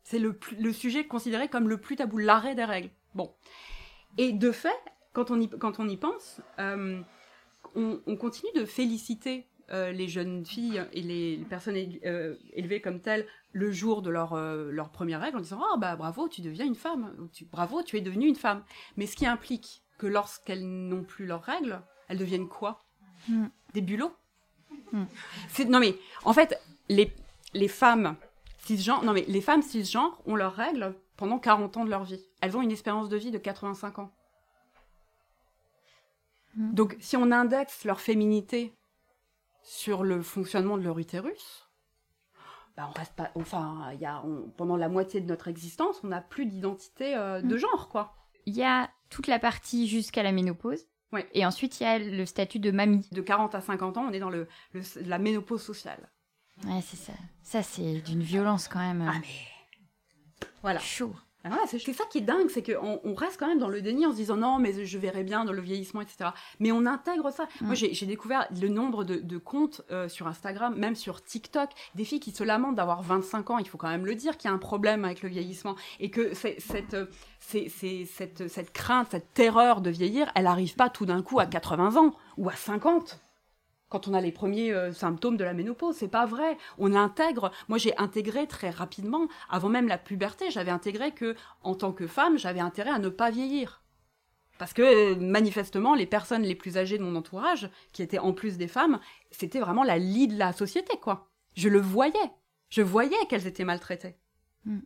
[0.03, 0.37] C'est le,
[0.73, 2.91] sujet considéré comme le plus tabou, l'arrêt des règles.
[3.15, 3.33] Bon.
[4.17, 4.77] Et de fait,
[5.13, 6.41] quand on y, quand on y pense,
[7.75, 13.25] on, continue de féliciter euh, les jeunes filles et les, personnes euh, élevées comme telles
[13.53, 16.65] le jour de leur, euh, leur première règle en disant oh, bah bravo tu deviens
[16.65, 18.65] une femme bravo tu es devenue une femme
[18.97, 22.83] mais ce qui implique que lorsqu'elles n'ont plus leurs règles elles deviennent quoi?
[23.29, 23.47] Hmm.
[23.73, 24.11] des bulots?
[24.91, 25.05] Hmm.
[25.69, 25.95] non mais
[26.25, 27.15] en fait les,
[27.53, 28.17] les femmes
[28.57, 32.21] cisgenres non mais les femmes cisgenres ont leurs règles pendant 40 ans de leur vie
[32.41, 34.11] elles ont une espérance de vie de 85 ans
[36.57, 36.73] hmm.
[36.73, 38.73] donc si on indexe leur féminité
[39.63, 41.69] sur le fonctionnement de leur utérus,
[42.75, 44.23] bah on reste pas, enfin, y a,
[44.57, 47.59] pendant la moitié de notre existence, on n'a plus d'identité euh, de mm.
[47.59, 48.15] genre, quoi.
[48.45, 50.85] Il y a toute la partie jusqu'à la ménopause.
[51.11, 51.29] Ouais.
[51.33, 53.07] Et ensuite, il y a le statut de mamie.
[53.11, 54.47] De 40 à 50 ans, on est dans le,
[54.95, 56.09] la ménopause sociale.
[56.65, 57.13] Ouais, c'est ça.
[57.43, 59.07] Ça, c'est d'une violence quand même.
[59.07, 60.47] Ah, mais.
[60.61, 60.79] Voilà.
[60.79, 61.13] Chaud.
[61.45, 64.05] Ah c'est ça qui est dingue, c'est qu'on on reste quand même dans le déni
[64.05, 66.29] en se disant non, mais je verrai bien dans le vieillissement, etc.
[66.59, 67.43] Mais on intègre ça.
[67.59, 67.65] Mm.
[67.65, 72.21] Moi, j'ai découvert le nombre de, comptes euh, sur Instagram, même sur TikTok, des filles
[72.21, 73.57] qui se lamentent d'avoir 25 ans.
[73.57, 76.09] Il faut quand même le dire qu'il y a un problème avec le vieillissement et
[76.09, 76.95] que cette,
[77.39, 81.97] cette, cette crainte, cette terreur de vieillir, elle n'arrive pas tout d'un coup à 80
[81.97, 83.19] ans ou à 50
[83.93, 85.95] quand on a les premiers euh, symptômes de la ménopause.
[85.95, 86.57] C'est pas vrai.
[86.79, 87.51] On intègre.
[87.69, 92.07] Moi, j'ai intégré très rapidement, avant même la puberté, j'avais intégré que, en tant que
[92.07, 93.83] femme, j'avais intérêt à ne pas vieillir.
[94.57, 98.57] Parce que manifestement, les personnes les plus âgées de mon entourage, qui étaient en plus
[98.57, 101.29] des femmes, c'était vraiment la lie de la société, quoi.
[101.55, 102.31] Je le voyais.
[102.69, 104.15] Je voyais qu'elles étaient maltraitées.
[104.65, 104.79] Mm.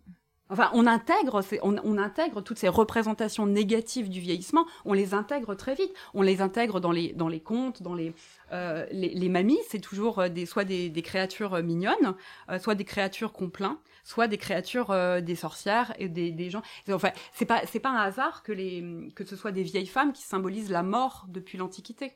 [0.49, 5.75] Enfin, on intègre, on, intègre toutes ces représentations négatives du vieillissement, on les intègre très
[5.75, 5.93] vite.
[6.13, 8.13] On les intègre dans les, dans les contes, dans les,
[8.53, 12.15] euh, les, mamies, c'est toujours euh, des, soit des, créatures euh, mignonnes,
[12.59, 16.61] soit des créatures qu'on plaint, soit des créatures des sorcières et des, gens.
[16.89, 20.13] Enfin, c'est pas, c'est pas un hasard que, les, que ce soit des vieilles femmes
[20.13, 22.13] qui symbolisent la mort depuis l'Antiquité.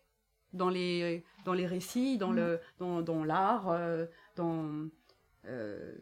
[0.53, 3.73] Dans les, dans les récits, dans, le, dans, dans l'art,
[4.35, 4.89] dans
[5.47, 5.93] euh,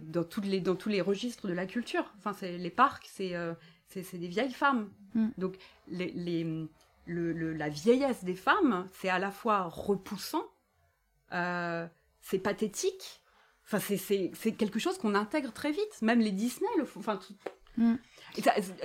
[0.00, 2.12] dans, toutes les, dans tous les registres de la culture.
[2.18, 3.54] Enfin, c'est les parcs, c'est euh,
[3.88, 4.90] c'est des vieilles femmes.
[5.14, 5.28] Mm.
[5.38, 5.56] Donc,
[5.88, 6.68] les, les
[7.06, 10.44] le, la vieillesse des femmes, c'est à la fois repoussant,
[11.32, 11.86] euh,
[12.20, 13.22] c'est pathétique.
[13.64, 16.02] Enfin, c'est quelque chose qu'on intègre très vite.
[16.02, 16.84] Même les Disney le.
[16.96, 17.18] Enfin,
[17.76, 17.94] mm.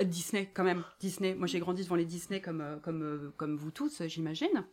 [0.04, 0.84] Disney, quand même.
[1.00, 1.34] Disney.
[1.34, 4.64] Moi, j'ai grandi devant les Disney comme, comme, comme vous tous, j'imagine.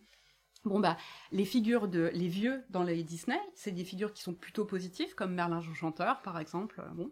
[0.65, 0.95] Bon bah
[1.31, 5.13] les figures de les vieux dans les Disney, c'est des figures qui sont plutôt positives
[5.13, 6.79] comme Merlin Chanteur par exemple.
[6.79, 7.11] Euh, bon,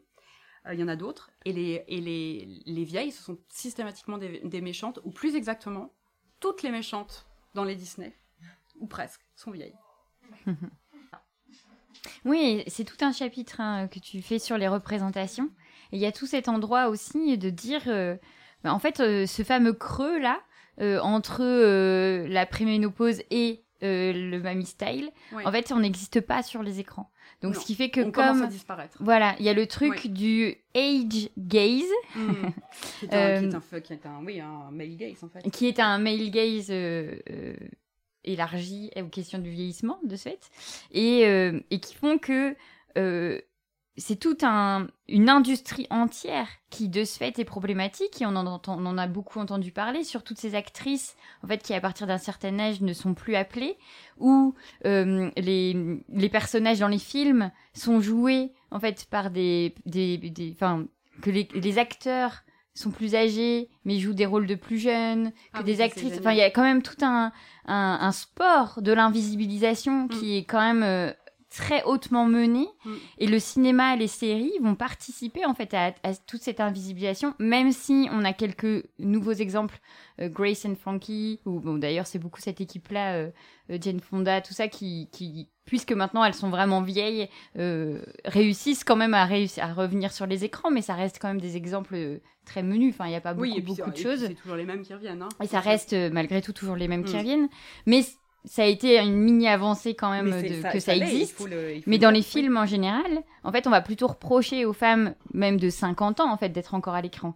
[0.68, 1.32] euh, il y en a d'autres.
[1.44, 5.94] Et les et les, les vieilles, ce sont systématiquement des, méchantes ou plus exactement
[6.40, 8.16] toutes les méchantes dans les Disney
[8.80, 9.76] ou presque sont vieilles.
[12.26, 15.52] oui, c'est tout un chapitre hein, que tu fais sur les représentations.
[15.92, 18.16] Il y a tout cet endroit aussi de dire, euh,
[18.64, 20.42] bah, en fait, ce fameux creux là,
[21.02, 26.63] entre euh, la préménopause et euh, le mammy style, en fait, on n'existe pas sur
[26.63, 27.10] les écrans.
[27.41, 28.98] Donc, ce qui fait que on comme à disparaître.
[29.00, 31.84] voilà, il y a le truc du age gaze,
[32.15, 32.34] mmh.
[33.00, 35.98] qui, est un, qui, est un, oui, un male gaze en fait, qui est un
[35.98, 36.72] male gaze
[38.24, 40.52] élargi aux questions du vieillissement de ce fait,
[40.91, 41.22] et,
[41.72, 42.56] et qui font que
[43.97, 48.21] c'est toute un, une industrie entière qui, de ce fait, est problématique.
[48.21, 51.47] Et on en, entend, on en a beaucoup entendu parler sur toutes ces actrices, en
[51.47, 53.77] fait, qui, à partir d'un certain âge, ne sont plus appelées,
[54.17, 59.75] ou euh, les, les personnages dans les films sont joués, en fait, par des...
[59.86, 60.86] des, des enfin,
[61.21, 65.60] que les, les acteurs sont plus âgés, mais jouent des rôles de plus jeunes, que
[65.60, 66.17] ah des actrices.
[66.17, 67.32] Enfin, il y a quand même tout un,
[67.65, 70.08] un, un sport de l'invisibilisation mm.
[70.08, 71.12] qui est quand même euh,
[71.52, 72.96] très hautement mené mm.
[73.20, 75.92] et le cinéma et les séries vont participer en fait à,
[76.26, 79.78] toute cette invisibilisation même si on a quelques nouveaux exemples
[80.22, 83.30] euh, Grace and Frankie ou bon d'ailleurs c'est beaucoup cette équipe là euh,
[83.70, 87.30] euh, Jane Fonda tout ça qui, qui puisque maintenant elles sont vraiment vieilles
[88.26, 91.42] réussissent quand même à réussir à revenir sur les écrans mais ça reste quand même
[91.42, 94.56] des exemples très menus enfin il n'y a pas beaucoup, beaucoup de choses c'est toujours
[94.56, 95.30] les mêmes qui reviennent hein.
[95.44, 97.20] et ça reste malgré tout toujours les mêmes qui mm.
[97.20, 97.50] reviennent
[97.86, 98.04] mais
[98.45, 101.41] ça a été une mini avancée quand même de, que ça, existe.
[101.86, 105.58] mais dans les films en général, en fait, on va plutôt reprocher aux femmes, même
[105.58, 107.36] de 50 ans, en fait, d'être encore à l'écran.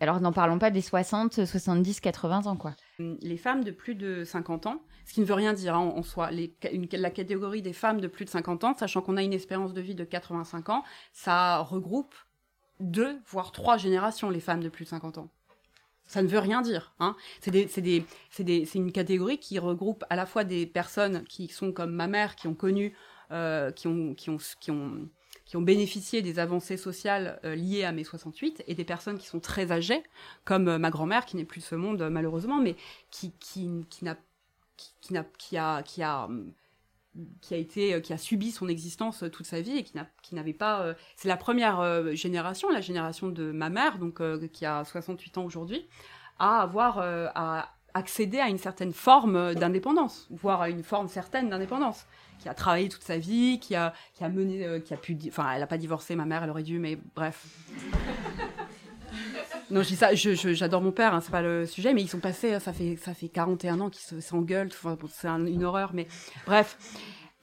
[0.00, 2.74] Alors, n'en parlons pas des 60, 70, 80 ans, quoi.
[2.98, 6.02] Les femmes de plus de 50 ans, ce qui ne veut rien dire hein, en,
[6.02, 6.54] soi, les,
[6.92, 9.80] la catégorie des femmes de plus de 50 ans, sachant qu'on a une espérance de
[9.80, 12.14] vie de 85 ans, ça regroupe
[12.80, 15.28] deux, voire trois générations, les femmes de plus de 50 ans
[16.10, 16.92] ça ne veut rien dire.
[16.98, 17.14] Hein.
[17.40, 22.34] C'est une catégorie qui regroupe à la fois des personnes qui sont comme ma mère,
[22.34, 22.96] qui ont connu,
[23.30, 25.08] euh, qui, ont, qui, ont, qui, ont,
[25.44, 29.28] qui ont bénéficié des avancées sociales euh, liées à mai 68, et des personnes qui
[29.28, 30.02] sont très âgées,
[30.44, 32.74] comme euh, ma grand-mère, qui n'est plus de ce monde malheureusement, mais
[33.12, 34.16] qui, qui, qui, n'a,
[34.76, 36.28] qui, n'a, qui, a, qui a
[37.40, 39.96] qui a été euh, qui a subi son existence euh, toute sa vie et qui
[39.96, 44.22] n'a qui n'avait pas euh, c'est la première génération la génération de ma mère donc
[44.52, 45.86] qui a 68 ans aujourd'hui
[46.38, 52.06] à avoir à accéder à une certaine forme d'indépendance voire à une forme certaine d'indépendance
[52.38, 55.52] qui a travaillé toute sa vie qui a qui a mené qui a pu enfin
[55.54, 57.44] elle a pas divorcé ma mère elle aurait dû mais bref
[59.70, 62.18] non, je dis ça, j'adore mon père, hein, c'est pas le sujet, mais ils sont
[62.18, 64.70] passés, ça fait, ça fait 41 ans qu'ils s'engueulent,
[65.08, 66.06] c'est une horreur, mais
[66.46, 66.76] bref.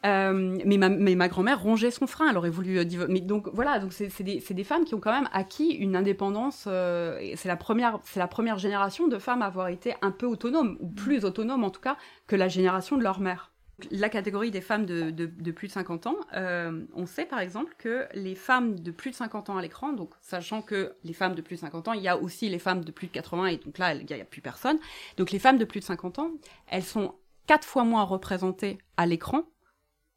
[0.05, 3.79] Euh, mais ma, ma grand-mère rongeait son frein, elle aurait voulu euh, mais donc voilà
[3.79, 7.55] donc c'est des, des, femmes qui ont quand même acquis une indépendance euh, c'est la
[7.55, 11.25] première c'est la première génération de femmes à avoir été un peu autonomes ou plus
[11.25, 13.51] autonomes en tout cas que la génération de leur mère
[13.91, 18.07] La catégorie des femmes de, plus de 50 ans, euh, on sait par exemple que
[18.15, 21.41] les femmes de plus de 50 ans à l'écran, donc sachant que les femmes de
[21.41, 23.57] plus de 50 ans, il y a aussi les femmes de plus de 80 et
[23.57, 24.79] donc là, il n'y a, a, plus personne.
[25.17, 26.31] Donc les femmes de plus de 50 ans,
[26.67, 27.13] elles sont
[27.45, 29.43] quatre fois moins représentées à l'écran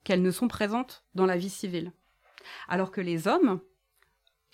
[0.05, 1.93] qu'elles ne sont présentes dans la vie civile.
[2.67, 3.61] Alors que les hommes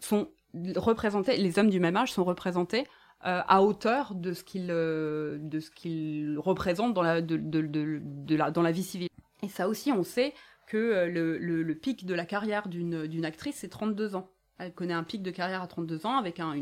[0.01, 0.33] sont
[0.75, 2.87] représentés, les hommes du même âge sont représentés
[3.25, 5.39] euh, à hauteur de ce euh,
[5.75, 9.09] qu'ils représentent dans la vie civile.
[9.43, 10.35] Et ça aussi, on sait
[10.67, 14.31] que euh, le, pic de la carrière d'une actrice c'est 32 ans.
[14.59, 16.53] Elle connaît un pic de carrière à 32 ans avec un,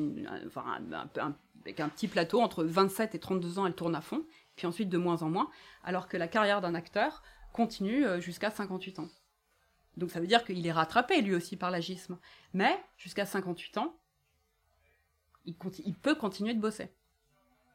[1.64, 4.24] avec un petit plateau entre 27 et 32 ans, elle tourne à fond,
[4.56, 5.50] puis ensuite de moins en moins,
[5.82, 9.08] alors que la carrière d'un acteur continue jusqu'à 58 ans.
[9.96, 12.18] Donc ça veut dire qu'il est rattrapé lui aussi par l'agisme.
[12.52, 13.96] Mais jusqu'à 58 ans,
[15.46, 16.88] il, peut continuer de bosser.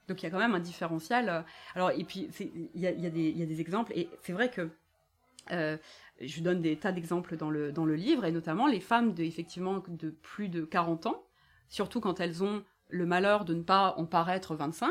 [0.08, 1.30] Donc il y a quand même un différentiel.
[1.30, 1.42] Euh,
[1.76, 2.30] alors, et puis,
[2.74, 4.70] il y a, des exemples, et c'est vrai que
[5.52, 5.78] euh,
[6.20, 10.10] je donne des tas d'exemples dans le, livre, et notamment les femmes de, effectivement, de
[10.10, 11.24] plus de 40 ans,
[11.70, 14.90] surtout quand elles ont le malheur de ne pas en paraître 25,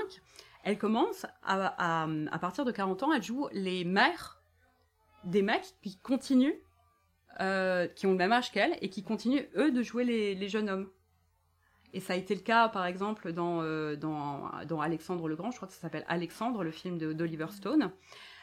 [0.64, 4.40] elles commencent à, à, partir de 40 ans, elles jouent les mères
[5.24, 6.58] des mecs qui continuent,
[7.40, 10.70] euh, qui ont le même âge qu'elles, et qui continuent, eux, de jouer les jeunes
[10.70, 10.88] hommes.
[11.94, 15.50] Et ça a été le cas, par exemple, dans, euh, dans, dans, Alexandre le Grand,
[15.50, 17.88] je crois que ça s'appelle Alexandre, le film d'Oliver Stone, euh,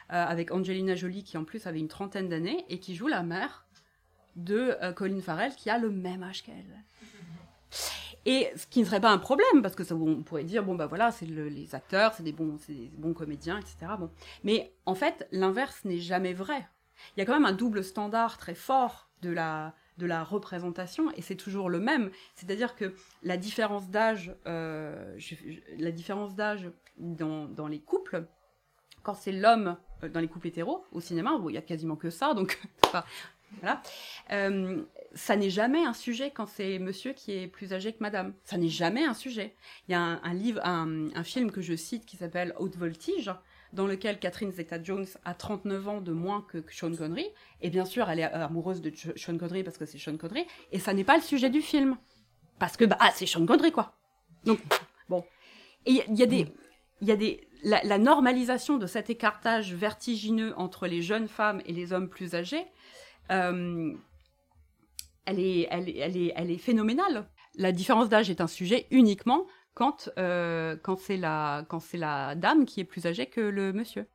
[0.08, 3.66] avec Angelina Jolie qui en plus avait une trentaine d'années et qui joue la mère
[4.34, 6.84] de euh, Colin Farrell qui a le même âge qu'elle.
[8.24, 10.74] Et ce qui ne serait pas un problème, parce que ça, on pourrait dire, bon,
[10.74, 13.92] bah voilà, c'est les acteurs, c'est des, bons, des bons comédiens, etc.
[13.98, 14.10] Bon.
[14.42, 16.68] Mais en fait, l'inverse n'est jamais vrai.
[17.16, 21.10] Il y a quand même un double standard très fort de la, de la représentation
[21.12, 22.10] et c'est toujours le même.
[22.34, 25.16] C'est-à-dire que la différence d'âge, euh,
[25.78, 28.26] la différence d'âge dans, dans, les couples,
[29.02, 32.10] quand c'est l'homme euh, dans les couples hétéros au cinéma, il y a quasiment que
[32.10, 32.60] ça, donc
[33.60, 33.82] voilà.
[34.32, 34.82] Euh,
[35.14, 38.34] ça n'est jamais un sujet quand c'est monsieur qui est plus âgé que madame.
[38.44, 39.54] Ça n'est jamais un sujet.
[39.88, 43.30] Il y a un, livre, un, un, film que je cite qui s'appelle Haute Voltige,
[43.76, 47.26] dans lequel Catherine Zeta-Jones a 39 ans de moins que Sean Connery.
[47.60, 50.46] Et bien sûr, elle est amoureuse de Sean Connery parce que c'est Sean Connery.
[50.72, 51.96] Et ça n'est pas le sujet du film.
[52.58, 53.94] Parce que, bah, ah, c'est Sean Connery, quoi.
[54.44, 54.58] Donc,
[55.08, 55.24] bon.
[55.84, 56.48] Et il y, a des...
[57.02, 61.92] Y a des la, normalisation de cet écartage vertigineux entre les jeunes femmes et les
[61.92, 62.64] hommes plus âgés,
[63.30, 63.92] euh,
[65.24, 67.28] elle, est, elle, elle, est, elle est phénoménale.
[67.56, 72.80] La différence d'âge est un sujet uniquement quand, euh, quand c'est la, la dame qui
[72.80, 74.08] est plus âgée que le monsieur.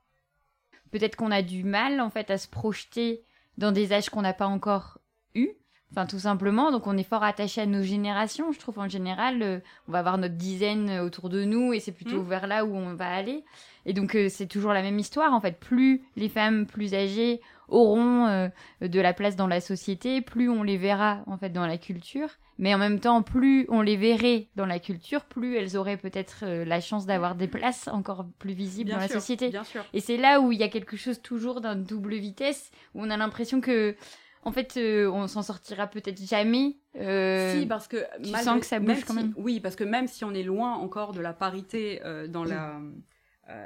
[0.90, 3.24] Peut-être qu'on a du mal en fait à se projeter
[3.60, 5.00] dans des âges qu'on n'a pas encore
[5.36, 5.52] eus.
[5.92, 6.72] Enfin, tout simplement.
[6.72, 8.52] Donc, on est fort attaché à nos générations.
[8.52, 11.92] Je trouve en général, euh, on va avoir notre dizaine autour de nous et c'est
[11.92, 12.28] plutôt mm.
[12.28, 13.44] vers là où on va aller.
[13.86, 15.34] Et donc, euh, c'est toujours la même histoire.
[15.34, 18.52] En fait, plus les femmes plus âgées auront
[18.82, 22.28] de la place dans la société, plus on les verra en fait dans la culture.
[22.62, 26.44] Mais en même temps, plus on les verrait dans la culture, plus elles auraient peut-être
[26.44, 29.50] euh, la chance d'avoir des places encore plus visibles dans la société.
[29.50, 29.84] Bien sûr.
[29.94, 33.10] Et c'est là où il y a quelque chose toujours d'un double vitesse, où on
[33.10, 33.96] a l'impression que,
[34.44, 36.78] en fait, euh, on s'en sortira peut-être jamais.
[36.96, 39.34] Euh, si, parce que tu sens que ça bouge quand même.
[39.38, 42.80] Oui, parce que même si on est loin encore de la parité dans la,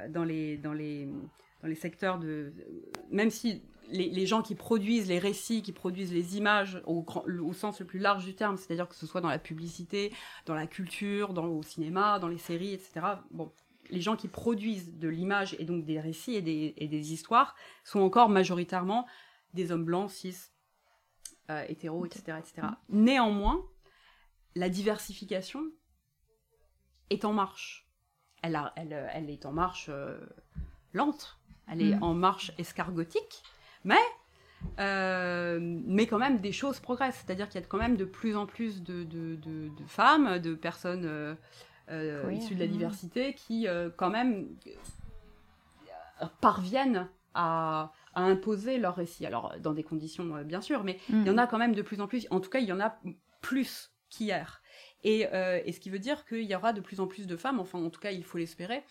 [0.10, 1.08] dans les, dans les,
[1.62, 2.54] dans les secteurs de,
[3.10, 7.06] même si les, gens qui produisent les récits, qui produisent les images au,
[7.44, 10.12] au sens le plus large du terme, c'est-à-dire que ce soit dans la publicité,
[10.46, 13.02] dans la culture, dans le cinéma, dans les séries, etc.
[13.32, 13.52] Bon,
[13.90, 17.56] les gens qui produisent de l'image et donc des récits et des, et des, histoires
[17.84, 19.06] sont encore majoritairement
[19.54, 20.36] des hommes blancs, cis,
[21.50, 22.68] euh, hétéros, etc., etc.
[22.90, 23.64] Néanmoins,
[24.56, 25.64] la diversification
[27.10, 27.88] est en marche.
[28.42, 30.20] Elle, elle, elle est en marche euh,
[30.94, 31.40] lente.
[31.68, 32.04] Elle est mm.
[32.04, 33.44] en marche escargotique.
[33.84, 33.96] Mais,
[34.80, 37.24] euh, mais quand même, des choses progressent.
[37.26, 40.56] C'est-à-dire qu'il y a quand même de plus en plus de, de, de, femmes, de
[40.56, 41.36] personnes euh,
[41.90, 44.48] euh, issues de la diversité qui, quand même,
[46.42, 49.26] parviennent à, à, imposer leur récit.
[49.26, 51.40] Alors, dans des conditions, bien sûr, mais il y en mm.
[51.40, 52.28] a quand même de plus en plus.
[52.32, 52.98] En tout cas, il y en a
[53.42, 54.62] plus qu'hier.
[55.08, 55.28] Et,
[55.66, 57.78] et, ce qui veut dire qu'il y aura de plus en plus de femmes, enfin
[57.78, 58.84] en tout cas il faut l'espérer,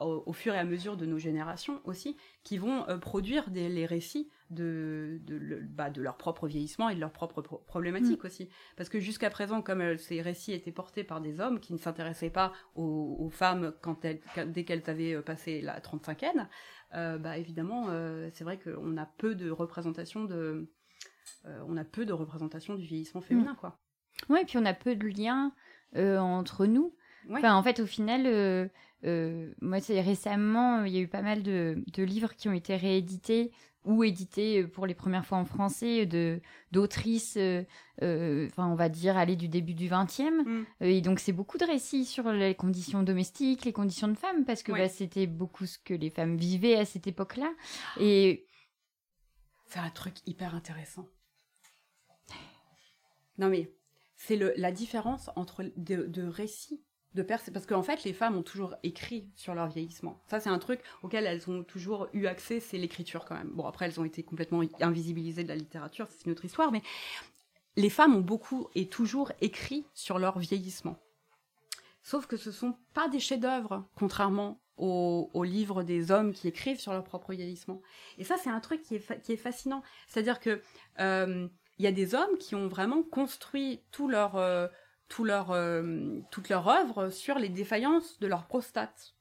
[0.00, 3.86] au, fur et à mesure de nos générations aussi, qui vont euh, produire des, les
[3.86, 8.26] récits de, de, bah, de, leur propre vieillissement et de leurs propres problématiques mm.
[8.26, 8.48] aussi.
[8.76, 11.78] Parce que jusqu'à présent, comme euh, ces récits étaient portés par des hommes qui ne
[11.78, 16.46] s'intéressaient pas aux, femmes quand elles, dès qu'elles avaient euh, passé la 35e,
[16.92, 17.86] bah, évidemment,
[18.32, 20.68] c'est vrai qu'on a peu de représentation de...
[21.44, 23.56] on a peu de représentation du vieillissement féminin, mm.
[23.56, 23.78] quoi.
[24.28, 25.52] Ouais, et puis on a peu de liens
[25.96, 26.94] entre nous.
[27.32, 28.70] Enfin, en fait, au final,
[29.60, 32.76] moi, c'est récemment, il y a eu pas mal de, de livres qui ont été
[32.76, 33.52] réédités
[33.84, 36.40] ou édité euh, pour les premières fois en français de
[36.70, 37.62] d'autrices, euh,
[38.02, 40.44] euh, enfin on va dire aller du début du 20e.
[40.44, 40.64] Mm.
[40.80, 44.62] et donc c'est beaucoup de récits sur les conditions domestiques, les conditions de femmes, parce
[44.62, 47.52] que bah, c'était beaucoup ce que les femmes vivaient à cette époque-là.
[47.98, 48.46] Et
[49.66, 51.06] c'est un truc hyper intéressant.
[53.38, 53.70] Non mais
[54.22, 56.82] c'est la différence entre de, récits
[57.14, 60.22] de parce qu'en fait les femmes ont toujours écrit sur leur vieillissement.
[60.28, 63.50] Ça c'est un truc auquel elles ont toujours eu accès c'est l'écriture quand même.
[63.54, 66.82] Bon après elles ont été complètement invisibilisées de la littérature c'est une autre histoire mais
[67.76, 70.98] les femmes ont beaucoup et toujours écrit sur leur vieillissement.
[72.02, 76.92] Sauf que ce sont pas des chefs-d'œuvre contrairement aux, livres des hommes qui écrivent sur
[76.92, 77.80] leur propre vieillissement.
[78.18, 79.82] Et ça c'est un truc qui est, qui est fascinant.
[80.08, 80.62] C'est à dire que
[81.00, 81.48] euh,
[81.80, 84.66] il y a des hommes qui ont vraiment construit tout leur euh,
[85.08, 89.14] tout leur, euh, toute leur œuvre sur les défaillances de leur prostate.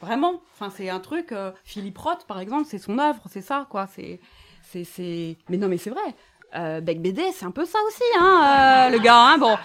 [0.00, 0.40] Vraiment.
[0.54, 1.32] Enfin, c'est un truc.
[1.32, 3.86] Euh, Philippe Roth, par exemple, c'est son œuvre, c'est ça, quoi.
[3.86, 4.20] C'est,
[4.62, 5.36] c'est, c'est.
[5.48, 6.14] Mais non, mais c'est vrai.
[6.54, 9.16] Euh, Beck BD, c'est un peu ça aussi, hein, le gars.
[9.16, 9.56] Hein, bon,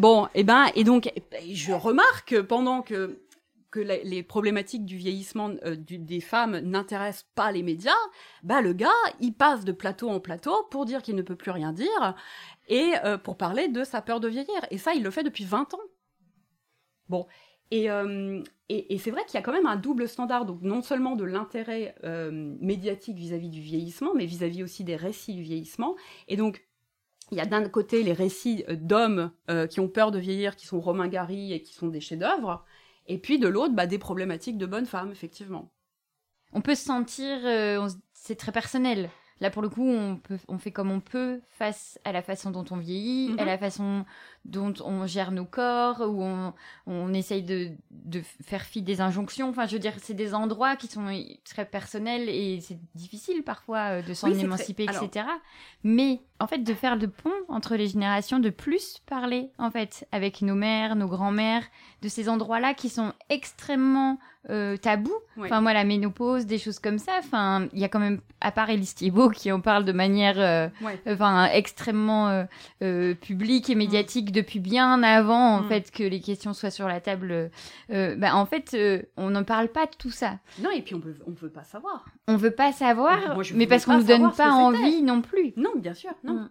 [0.00, 1.12] bon, et eh ben, et donc,
[1.50, 3.18] je remarque pendant que
[3.72, 7.90] que les problématiques du vieillissement des femmes n'intéressent pas les médias,
[8.42, 11.50] bah le gars, il passe de plateau en plateau pour dire qu'il ne peut plus
[11.50, 12.14] rien dire
[12.68, 14.66] et euh, pour parler de sa peur de vieillir.
[14.70, 15.80] Et ça, il le fait depuis 20 ans.
[17.08, 17.26] Bon.
[17.72, 20.82] Euh, et, et, c'est vrai qu'il y a quand même un double standard, donc non
[20.82, 25.96] seulement de l'intérêt euh, médiatique vis-à-vis du vieillissement, mais vis-à-vis aussi des récits du vieillissement.
[26.28, 26.62] Et donc,
[27.30, 29.32] il y a d'un côté les récits d'hommes
[29.70, 32.62] qui ont peur de vieillir, qui sont Romain Gary et qui sont des chefs-d'œuvre,
[33.06, 35.72] et puis de l'autre, bah, des problématiques de bonnes femmes, effectivement.
[36.52, 37.38] On peut se sentir,
[38.12, 39.10] c'est très personnel.
[39.42, 42.52] Là, pour le coup, on, peut, on fait comme on peut face à la façon
[42.52, 43.46] dont on vieillit, à mhm.
[43.46, 44.04] la façon
[44.44, 46.54] dont on gère nos corps, où on,
[46.86, 49.48] on essaye de, de, faire fi des injonctions.
[49.48, 51.06] Enfin, je veux dire, c'est des endroits qui sont
[51.42, 55.26] très personnels et c'est difficile parfois euh, de s'en émanciper, etc.
[55.82, 60.06] Mais en fait, de faire le pont entre les générations, de plus parler, en fait,
[60.12, 61.64] avec nos mères, nos grands-mères,
[62.00, 64.20] de ces endroits-là qui sont extrêmement
[64.50, 65.12] euh, tabous.
[65.38, 67.12] Enfin, moi, la ménopause, des choses comme ça.
[67.18, 70.38] Enfin, il y a quand même, à part Elise Thiebaud, qui en parle de manière
[70.38, 70.68] euh,
[71.06, 72.44] enfin, extrêmement
[72.82, 74.32] euh, publique et médiatique mm.
[74.32, 75.68] depuis bien avant, en mm.
[75.68, 77.50] fait, que les questions soient sur la table.
[77.88, 78.76] Bah, en fait,
[79.16, 80.38] on n'en parle pas de tout ça.
[80.60, 82.04] Non, et puis on peut, on veut pas savoir.
[82.26, 85.52] On veut pas savoir, mais parce qu'on nous donne pas envie non plus.
[85.56, 86.34] Non, bien sûr, non.
[86.34, 86.50] Mm.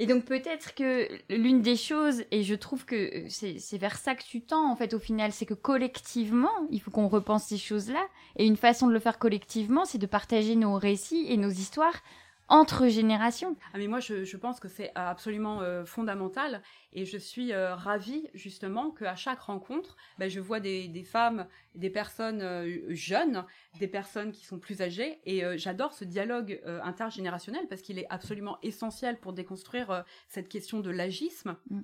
[0.00, 4.22] Et donc peut-être que l'une des choses, et je trouve que c'est vers ça que
[4.22, 8.06] tu tends en fait au final, c'est que collectivement, il faut qu'on repense ces choses-là.
[8.36, 12.00] Et une façon de le faire collectivement, c'est de partager nos récits et nos histoires
[12.48, 13.56] entre générations.
[13.74, 18.28] Ah mais moi je, pense que c'est absolument euh, fondamental et je suis euh, ravie
[18.34, 23.44] justement qu'à chaque rencontre, ben, je vois des, des, femmes, des personnes euh, jeunes,
[23.78, 28.58] des personnes qui sont plus âgées et j'adore ce dialogue intergénérationnel parce qu'il est absolument
[28.62, 31.56] essentiel pour déconstruire cette question de l'agisme.
[31.70, 31.80] Mm.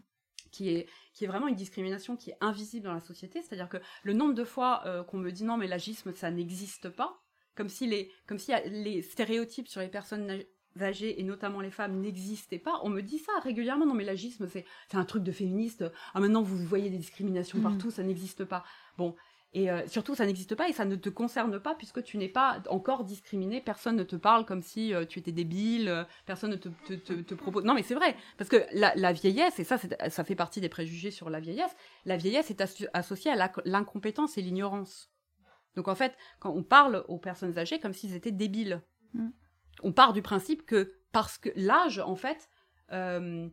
[0.51, 3.43] Qui est, qui est vraiment une discrimination qui est invisible dans la société.
[3.43, 7.21] C'est-à-dire que le nombre de fois qu'on me dit non mais l'agisme ça n'existe pas,
[7.57, 10.45] comme si les comme si les stéréotypes sur les personnes
[10.81, 12.81] âgées et notamment les femmes n'existaient pas.
[12.83, 13.87] On me dit ça régulièrement.
[13.87, 15.85] Non, mais l'agisme, c'est, un truc de féministe.
[16.15, 17.63] Ah, maintenant, vous voyez des discriminations mm.
[17.63, 18.65] partout, ça n'existe pas.
[18.99, 19.15] Bon.
[19.57, 22.29] Et euh, surtout, ça n'existe pas et ça ne te concerne pas puisque tu n'es
[22.29, 23.61] pas encore discriminé.
[23.61, 25.89] Personne ne te parle comme si euh, tu étais débile.
[25.89, 27.63] Euh, personne ne te, te, te, propose.
[27.63, 28.17] Non, mais c'est vrai.
[28.37, 31.71] Parce que la, la vieillesse, et ça, ça fait partie des préjugés sur la vieillesse,
[32.05, 32.61] la vieillesse est
[32.93, 35.13] associée à l'incompétence et l'ignorance.
[35.77, 38.83] Donc en fait, quand on parle aux personnes âgées comme s'ils étaient débiles.
[39.13, 39.29] Mm
[39.83, 42.49] on part du principe que parce que l'âge, en fait,
[42.93, 43.49] euh,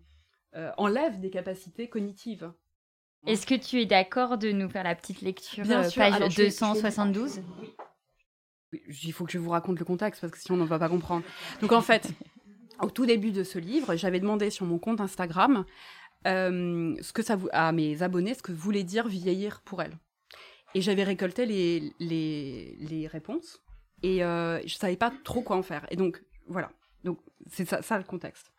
[0.56, 2.52] euh, enlève des capacités cognitives.
[3.28, 7.42] Est-ce que tu es d'accord de nous faire la petite lecture, Bien euh, page 272
[8.74, 10.90] Il faut que je vous raconte le contexte parce que sinon on ne va pas
[10.90, 11.24] comprendre.
[11.62, 12.10] Donc en fait,
[12.82, 15.66] au tout début de ce livre, j'avais demandé sur mon compte Instagram
[16.26, 19.98] ce que ça à mes abonnés ce que voulait dire vieillir pour elles.
[20.74, 23.62] Et j'avais récolté les, les, les réponses
[24.04, 25.86] et euh, je savais pas trop quoi en faire.
[25.90, 26.72] Et donc voilà,
[27.04, 28.52] donc c'est ça, ça le contexte.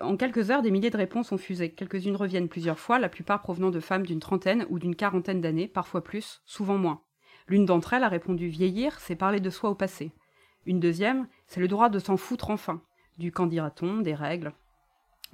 [0.00, 1.70] En quelques heures, des milliers de réponses ont fusé.
[1.70, 5.68] Quelques-unes reviennent plusieurs fois, la plupart provenant de femmes d'une trentaine ou d'une quarantaine d'années,
[5.68, 7.02] parfois plus, souvent moins.
[7.46, 10.12] L'une d'entre elles a répondu Vieillir, c'est parler de soi au passé.
[10.64, 12.80] Une deuxième, c'est le droit de s'en foutre enfin,
[13.18, 14.54] du qu'en dira-t-on, des règles,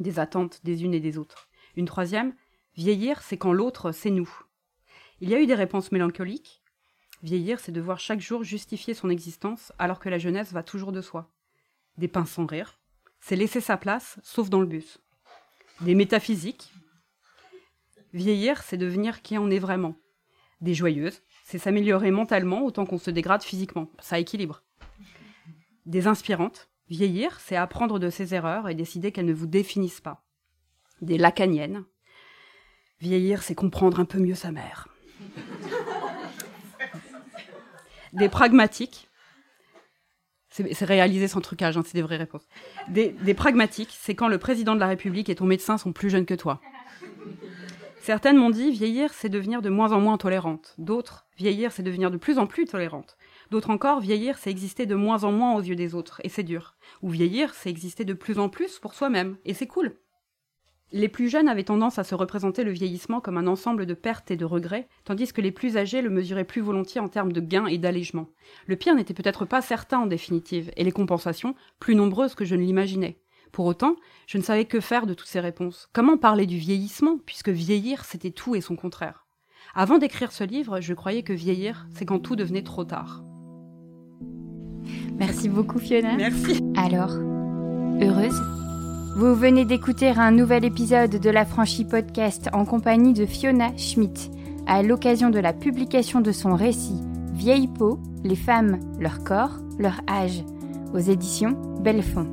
[0.00, 1.48] des attentes des unes et des autres.
[1.76, 2.34] Une troisième,
[2.76, 4.30] Vieillir, c'est quand l'autre, c'est nous.
[5.20, 6.62] Il y a eu des réponses mélancoliques,
[7.22, 11.00] Vieillir, c'est devoir chaque jour justifier son existence alors que la jeunesse va toujours de
[11.00, 11.30] soi.
[11.96, 12.78] Des pains sans rire,
[13.20, 15.00] c'est laisser sa place, sauf dans le bus.
[15.80, 16.72] Des métaphysiques.
[18.12, 19.96] Vieillir, c'est devenir qui on est vraiment.
[20.60, 23.90] des joyeuses, c'est s'améliorer mentalement autant qu'on se dégrade physiquement.
[24.00, 24.62] Ça équilibre.
[25.86, 30.24] Des inspirantes, vieillir, c'est apprendre de ses erreurs et décider qu'elles ne vous définissent pas.
[31.00, 31.84] Des lacaniennes,
[33.00, 34.88] vieillir, c'est comprendre un peu mieux sa mère.
[38.12, 39.08] Des pragmatiques,
[40.50, 42.48] c'est réalisé sans trucage, hein, c'est des vraies réponses.
[42.88, 46.26] Des pragmatiques, c'est quand le président de la République et ton médecin sont plus jeunes
[46.26, 46.60] que toi.
[48.00, 50.74] Certaines m'ont dit vieillir, c'est devenir de moins en moins tolérante.
[50.78, 53.18] D'autres, vieillir, c'est devenir de plus en plus tolérante.
[53.50, 56.42] D'autres encore, vieillir, c'est exister de moins en moins aux yeux des autres, et c'est
[56.42, 56.76] dur.
[57.02, 59.94] Ou vieillir, c'est exister de plus en plus pour soi-même, et c'est cool.
[60.90, 64.30] Les plus jeunes avaient tendance à se représenter le vieillissement comme un ensemble de pertes
[64.30, 67.40] et de regrets, tandis que les plus âgés le mesuraient plus volontiers en termes de
[67.40, 68.28] gains et d'allègement.
[68.66, 72.54] Le pire n'était peut-être pas certain en définitive, et les compensations plus nombreuses que je
[72.54, 73.18] ne l'imaginais.
[73.52, 75.88] Pour autant, je ne savais que faire de toutes ces réponses.
[75.92, 79.26] Comment parler du vieillissement, puisque vieillir, c'était tout et son contraire?
[79.74, 83.22] Avant d'écrire ce livre, je croyais que vieillir, c'est quand tout devenait trop tard.
[85.18, 86.16] Merci beaucoup Fiona.
[86.16, 86.60] Merci.
[86.76, 87.12] Alors,
[88.00, 88.40] heureuse?
[89.18, 94.30] Vous venez d'écouter un nouvel épisode de la franchise podcast en compagnie de Fiona Schmidt,
[94.68, 97.00] à l'occasion de la publication de son récit
[97.32, 100.44] Vieille peau, les femmes, leur corps, leur âge,
[100.94, 102.28] aux éditions Bellefond.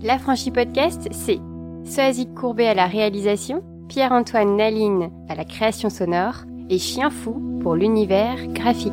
[0.00, 1.40] La franchise podcast, c'est
[1.84, 7.74] Soazic Courbet à la réalisation, Pierre-Antoine Naline à la création sonore et Chien Fou pour
[7.74, 8.92] l'univers graphique.